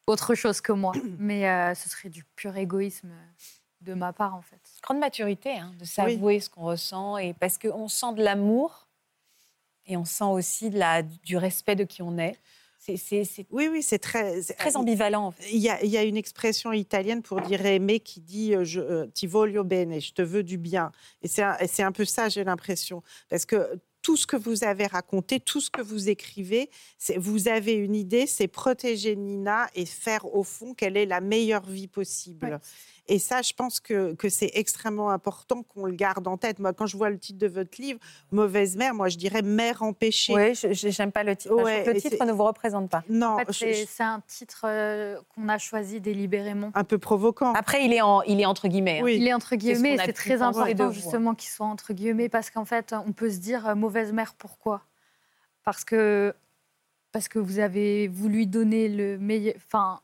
autre 0.09 0.35
chose 0.35 0.61
que 0.61 0.71
moi. 0.71 0.91
Mais 1.19 1.47
euh, 1.49 1.73
ce 1.75 1.89
serait 1.89 2.09
du 2.09 2.23
pur 2.35 2.55
égoïsme 2.57 3.11
de 3.81 3.93
ma 3.93 4.11
part, 4.11 4.35
en 4.35 4.41
fait. 4.41 4.59
Grande 4.83 4.99
maturité 4.99 5.51
hein, 5.57 5.71
de 5.79 5.85
s'avouer 5.85 6.39
ce 6.41 6.49
qu'on 6.49 6.63
ressent 6.63 7.17
et 7.17 7.33
parce 7.33 7.57
qu'on 7.57 7.87
sent 7.87 8.13
de 8.15 8.23
l'amour 8.23 8.87
et 9.85 9.95
on 9.97 10.05
sent 10.05 10.25
aussi 10.25 10.69
de 10.69 10.77
la, 10.77 11.01
du 11.01 11.37
respect 11.37 11.75
de 11.75 11.83
qui 11.85 12.01
on 12.01 12.17
est. 12.17 12.35
C'est- 12.81 12.95
C'est 12.97 13.23
c'est 13.25 13.45
Oui, 13.51 13.67
oui, 13.71 13.81
c'est 13.83 13.99
très, 13.99 14.41
c'est- 14.41 14.53
très 14.53 14.75
ambivalent 14.77 15.25
en 15.27 15.31
fait. 15.31 15.43
Il 15.51 15.57
y, 15.59 15.69
a, 15.69 15.83
il 15.83 15.89
y 15.89 15.97
a 15.97 16.03
une 16.03 16.15
expression 16.17 16.71
italienne 16.71 17.21
pour 17.21 17.41
dire 17.41 17.65
aimer 17.65 17.99
qui 17.99 18.21
dit 18.21 18.55
euh, 18.55 18.63
je, 18.63 18.79
euh, 18.79 19.05
ti 19.07 19.27
voglio 19.27 19.63
bene, 19.65 19.99
je 19.99 20.13
te 20.13 20.21
veux 20.21 20.43
du 20.43 20.57
bien. 20.57 20.91
Et 21.21 21.27
c'est 21.27 21.43
un, 21.43 21.57
et 21.57 21.67
c'est 21.67 21.83
un 21.83 21.91
peu 21.91 22.05
ça, 22.05 22.29
j'ai 22.29 22.43
l'impression. 22.43 23.03
Parce 23.29 23.45
que 23.45 23.79
tout 24.09 24.17
ce 24.17 24.25
que 24.25 24.37
vous 24.37 24.63
avez 24.63 24.87
raconté, 24.87 25.39
tout 25.39 25.61
ce 25.61 25.69
que 25.69 25.83
vous 25.83 26.09
écrivez, 26.09 26.71
vous 27.17 27.47
avez 27.47 27.73
une 27.73 27.93
idée, 27.93 28.25
c'est 28.25 28.47
protéger 28.47 29.15
Nina 29.15 29.69
et 29.75 29.85
faire 29.85 30.33
au 30.33 30.41
fond 30.41 30.73
qu'elle 30.73 30.97
ait 30.97 31.05
la 31.05 31.21
meilleure 31.21 31.67
vie 31.67 31.87
possible. 31.87 32.59
Et 33.09 33.19
ça, 33.19 33.41
je 33.41 33.53
pense 33.53 33.79
que, 33.79 34.13
que 34.13 34.29
c'est 34.29 34.51
extrêmement 34.53 35.09
important 35.09 35.63
qu'on 35.63 35.85
le 35.85 35.93
garde 35.93 36.27
en 36.27 36.37
tête. 36.37 36.59
Moi, 36.59 36.73
quand 36.73 36.85
je 36.85 36.95
vois 36.95 37.09
le 37.09 37.17
titre 37.17 37.39
de 37.39 37.47
votre 37.47 37.81
livre, 37.81 37.99
Mauvaise 38.31 38.77
mère, 38.77 38.93
moi, 38.93 39.09
je 39.09 39.17
dirais 39.17 39.41
mère 39.41 39.81
empêchée. 39.81 40.33
Oui, 40.33 40.53
je 40.55 41.01
n'aime 41.01 41.11
pas 41.11 41.23
le 41.23 41.35
titre. 41.35 41.55
Ouais, 41.55 41.83
le 41.83 41.99
titre 41.99 42.23
ne 42.23 42.31
vous 42.31 42.43
représente 42.43 42.89
pas. 42.89 43.03
Non, 43.09 43.37
En 43.37 43.39
fait, 43.39 43.51
je- 43.51 43.85
c'est 43.87 44.03
un 44.03 44.21
titre 44.27 44.61
euh, 44.65 45.19
qu'on 45.35 45.49
a 45.49 45.57
choisi 45.57 45.99
délibérément. 45.99 46.71
un 46.75 46.83
peu 46.83 46.99
provoquant. 46.99 47.53
Après, 47.53 47.83
il 47.83 47.91
est, 47.93 48.01
en, 48.01 48.21
il 48.21 48.39
est 48.39 48.45
entre 48.45 48.67
guillemets. 48.67 48.99
hein. 48.99 49.03
Oui. 49.03 49.17
Il 49.17 49.27
est 49.27 49.33
entre 49.33 49.55
guillemets, 49.55 49.97
c'est 49.97 50.07
pu 50.07 50.13
très 50.13 50.41
important 50.41 50.91
justement 50.91 51.33
qu'il 51.35 51.49
soit 51.49 51.65
entre 51.65 51.93
guillemets 51.93 52.29
parce 52.29 52.49
qu'en 52.51 52.65
fait, 52.65 52.93
on 53.07 53.11
peut 53.11 53.31
se 53.31 53.37
dire 53.39 53.67
euh, 53.67 53.75
mauvaise 53.75 54.13
mère, 54.13 54.35
pourquoi? 54.35 54.83
Parce 55.63 55.83
que 55.83 56.33
parce 57.11 57.27
que 57.27 57.39
vous 57.39 57.57
avez 57.57 58.07
voulu 58.07 58.45
donner 58.45 58.87
le 58.87 59.17
meilleur, 59.17 59.55
enfin, 59.57 59.99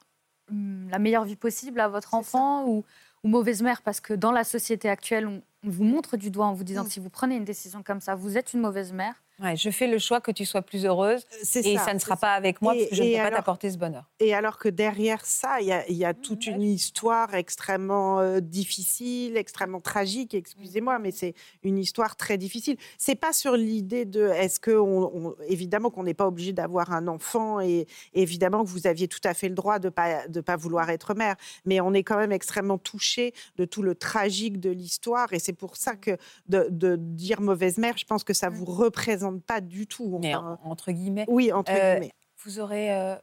la 0.52 1.00
meilleure 1.00 1.26
vie 1.26 1.36
possible 1.36 1.80
à 1.80 1.88
votre 1.88 2.14
enfant 2.14 2.66
ou, 2.68 2.84
ou 3.24 3.28
mauvaise 3.28 3.62
mère 3.62 3.82
parce 3.82 4.00
que 4.00 4.14
dans 4.14 4.32
la 4.32 4.44
société 4.44 4.90
actuelle, 4.90 5.28
on, 5.28 5.42
on 5.64 5.70
vous 5.70 5.84
montre 5.84 6.18
du 6.18 6.30
doigt 6.30 6.46
en 6.46 6.54
vous 6.54 6.64
disant 6.64 6.84
Mm. 6.84 6.90
si 6.90 7.00
vous 7.00 7.10
prenez 7.10 7.36
une 7.36 7.46
décision 7.46 7.84
comme 7.84 8.00
ça, 8.00 8.16
vous 8.16 8.38
êtes 8.38 8.54
une 8.54 8.62
mauvaise 8.62 8.94
mère. 8.94 9.16
Ouais, 9.42 9.58
je 9.58 9.70
fais 9.70 9.88
le 9.88 10.00
choix 10.00 10.22
que 10.22 10.32
tu 10.32 10.46
sois 10.46 10.62
plus 10.62 10.86
heureuse 10.86 11.26
C'est 11.44 11.66
et 11.66 11.76
ça, 11.78 11.86
ça, 11.86 11.94
ne 11.94 12.00
sera 12.00 12.16
pas 12.16 12.34
avec 12.36 12.62
moi 12.62 12.74
Et- 12.74 12.80
parce 12.80 12.90
que 12.92 12.96
je 12.96 13.04
ne 13.04 13.10
peux 13.18 13.24
pas 13.30 13.32
t'apporter 13.32 13.70
ce 13.70 13.78
bonheur. 13.78 14.06
Et 14.22 14.34
alors 14.34 14.58
que 14.58 14.70
derrière 14.70 15.26
ça, 15.26 15.60
il 15.60 15.68
y 15.68 15.74
a, 15.74 15.90
y 15.92 16.06
a 16.06 16.14
toute 16.14 16.46
ouais. 16.48 16.54
une 16.54 16.62
histoire 16.62 17.34
extrêmement 17.36 18.22
euh, 18.22 18.40
difficile, 18.40 19.36
extrêmement 19.36 19.82
tragique, 19.82 20.34
excusez-moi, 20.34 21.00
mais 21.00 21.12
c'est 21.12 21.34
une 21.64 21.78
histoire 21.78 22.16
très 22.16 22.38
difficile. 22.38 22.78
C'est 22.98 23.16
pas 23.16 23.34
sur 23.34 23.58
l'idée 23.58 24.06
de 24.06 24.22
est-ce 24.28 24.60
que, 24.62 24.72
on, 24.72 25.12
on- 25.30 25.36
évidemment, 25.50 25.90
qu'on 25.90 26.04
n'est 26.04 26.14
pas 26.14 26.28
obligé 26.28 26.54
d'avoir 26.54 26.94
un 26.94 27.08
enfant 27.08 27.60
et 27.60 27.88
évidemment 28.14 28.64
que 28.64 28.70
vous 28.70 28.88
aviez 28.88 29.08
tout 29.10 29.20
à 29.26 29.34
fait 29.34 29.50
le 29.50 29.56
droit 29.56 29.80
de 29.80 29.90
pas 29.90 30.28
de 30.30 30.40
pas 30.40 30.56
vouloir 30.56 30.90
être 30.92 31.14
mère, 31.14 31.36
mais 31.66 31.82
on 31.82 31.94
est 31.94 32.04
quand 32.04 32.18
même 32.18 32.32
extrêmement 32.32 32.78
touché 32.78 33.34
de 33.58 33.66
tout 33.66 33.82
le 33.82 33.96
tragique 33.96 34.60
de 34.62 34.70
l'histoire 34.70 35.34
et 35.34 35.40
c'est 35.40 35.52
pour 35.54 35.76
ça 35.76 35.96
que 35.96 36.12
de, 36.48 36.68
de 36.70 36.96
dire 36.96 37.42
mauvaise 37.42 37.78
mère, 37.78 37.98
je 37.98 38.06
pense 38.06 38.24
que 38.24 38.34
ça 38.34 38.50
vous 38.50 38.64
représente 38.66 39.25
pas 39.40 39.62
du 39.62 39.88
tout. 39.88 40.18
Mais 40.20 40.36
enfin. 40.36 40.60
entre 40.64 40.92
guillemets, 40.92 41.26
oui, 41.28 41.52
entre 41.52 41.72
Euh, 41.72 41.96
guillemets. 41.96 42.14
vous 42.44 42.60
aurez 42.60 42.94
euh, 42.94 43.16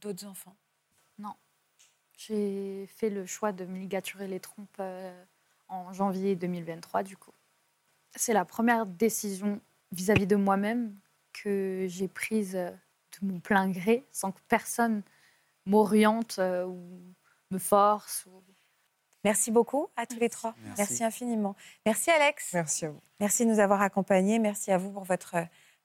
d'autres 0.00 0.26
enfants. 0.26 0.56
J'ai 2.18 2.86
fait 2.86 3.10
le 3.10 3.26
choix 3.26 3.52
de 3.52 3.66
me 3.66 3.76
ligaturer 3.78 4.26
les 4.26 4.40
trompes 4.40 4.68
euh, 4.80 5.24
en 5.68 5.92
janvier 5.92 6.34
2023, 6.34 7.02
du 7.02 7.16
coup. 7.16 7.32
C'est 8.14 8.32
la 8.32 8.46
première 8.46 8.86
décision 8.86 9.60
vis-à-vis 9.92 10.26
de 10.26 10.36
moi-même 10.36 10.98
que 11.34 11.84
j'ai 11.88 12.08
prise 12.08 12.52
de 12.54 12.72
mon 13.20 13.38
plein 13.38 13.68
gré, 13.70 14.06
sans 14.12 14.32
que 14.32 14.40
personne 14.48 15.02
m'oriente 15.66 16.38
euh, 16.38 16.64
ou 16.64 17.02
me 17.50 17.58
force. 17.58 18.24
ou- 18.26 18.42
Merci 19.26 19.50
beaucoup 19.50 19.88
à 19.96 20.06
tous 20.06 20.20
les 20.20 20.28
trois. 20.28 20.54
Merci. 20.62 20.78
Merci 20.78 21.04
infiniment. 21.04 21.56
Merci 21.84 22.12
Alex. 22.12 22.50
Merci 22.54 22.84
à 22.84 22.90
vous. 22.90 23.00
Merci 23.18 23.44
de 23.44 23.50
nous 23.50 23.58
avoir 23.58 23.82
accompagnés. 23.82 24.38
Merci 24.38 24.70
à 24.70 24.78
vous 24.78 24.92
pour 24.92 25.02
votre, 25.02 25.34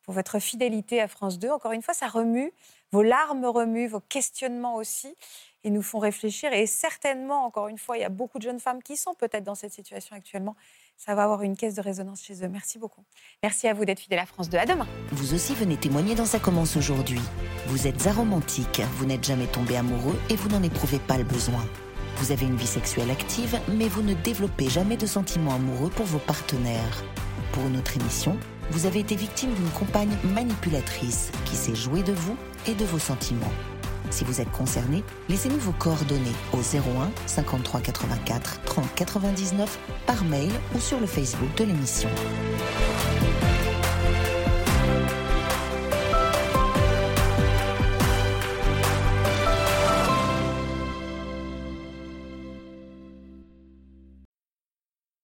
pour 0.03 0.13
votre 0.13 0.37
fidélité 0.37 1.01
à 1.01 1.07
France 1.07 1.39
2. 1.39 1.49
Encore 1.49 1.71
une 1.71 1.81
fois, 1.81 1.95
ça 1.95 2.05
remue. 2.05 2.53
Vos 2.91 3.01
larmes 3.01 3.43
remuent, 3.45 3.87
vos 3.87 3.99
questionnements 3.99 4.75
aussi. 4.75 5.15
Ils 5.63 5.73
nous 5.73 5.81
font 5.81 5.97
réfléchir. 5.97 6.53
Et 6.53 6.67
certainement, 6.67 7.43
encore 7.43 7.67
une 7.67 7.79
fois, 7.79 7.97
il 7.97 8.01
y 8.01 8.03
a 8.03 8.09
beaucoup 8.09 8.37
de 8.37 8.43
jeunes 8.43 8.59
femmes 8.59 8.83
qui 8.83 8.95
sont 8.95 9.15
peut-être 9.15 9.43
dans 9.43 9.55
cette 9.55 9.73
situation 9.73 10.15
actuellement. 10.15 10.55
Ça 10.95 11.15
va 11.15 11.23
avoir 11.23 11.41
une 11.41 11.57
caisse 11.57 11.73
de 11.73 11.81
résonance 11.81 12.21
chez 12.21 12.45
eux. 12.45 12.47
Merci 12.47 12.77
beaucoup. 12.77 13.03
Merci 13.41 13.67
à 13.67 13.73
vous 13.73 13.85
d'être 13.85 14.01
fidèles 14.01 14.19
à 14.19 14.27
France 14.27 14.51
2. 14.51 14.59
À 14.59 14.67
demain. 14.67 14.87
Vous 15.13 15.33
aussi 15.33 15.55
venez 15.55 15.77
témoigner 15.77 16.13
dans 16.13 16.27
Ça 16.27 16.37
commence 16.37 16.77
aujourd'hui. 16.77 17.21
Vous 17.65 17.87
êtes 17.87 18.05
aromantique, 18.05 18.81
vous 18.97 19.07
n'êtes 19.07 19.23
jamais 19.23 19.47
tombé 19.47 19.77
amoureux 19.77 20.19
et 20.29 20.35
vous 20.35 20.49
n'en 20.49 20.61
éprouvez 20.61 20.99
pas 20.99 21.17
le 21.17 21.23
besoin. 21.23 21.65
Vous 22.21 22.31
avez 22.31 22.45
une 22.45 22.55
vie 22.55 22.67
sexuelle 22.67 23.09
active, 23.09 23.59
mais 23.67 23.87
vous 23.87 24.03
ne 24.03 24.13
développez 24.13 24.69
jamais 24.69 24.95
de 24.95 25.07
sentiments 25.07 25.55
amoureux 25.55 25.89
pour 25.89 26.05
vos 26.05 26.19
partenaires. 26.19 27.03
Pour 27.51 27.65
une 27.65 27.81
émission, 27.95 28.37
vous 28.69 28.85
avez 28.85 28.99
été 28.99 29.15
victime 29.15 29.51
d'une 29.55 29.69
compagne 29.71 30.15
manipulatrice 30.35 31.31
qui 31.45 31.55
s'est 31.55 31.73
jouée 31.73 32.03
de 32.03 32.13
vous 32.13 32.37
et 32.67 32.75
de 32.75 32.85
vos 32.85 32.99
sentiments. 32.99 33.51
Si 34.11 34.23
vous 34.23 34.39
êtes 34.39 34.51
concerné, 34.51 35.03
laissez-nous 35.29 35.57
vos 35.57 35.71
coordonnées 35.71 36.35
au 36.53 36.59
01 36.59 37.09
53 37.25 37.81
84 37.81 38.61
30 38.65 38.85
99 38.93 39.79
par 40.05 40.23
mail 40.23 40.51
ou 40.75 40.79
sur 40.79 40.99
le 40.99 41.07
Facebook 41.07 41.49
de 41.57 41.63
l'émission. 41.63 42.09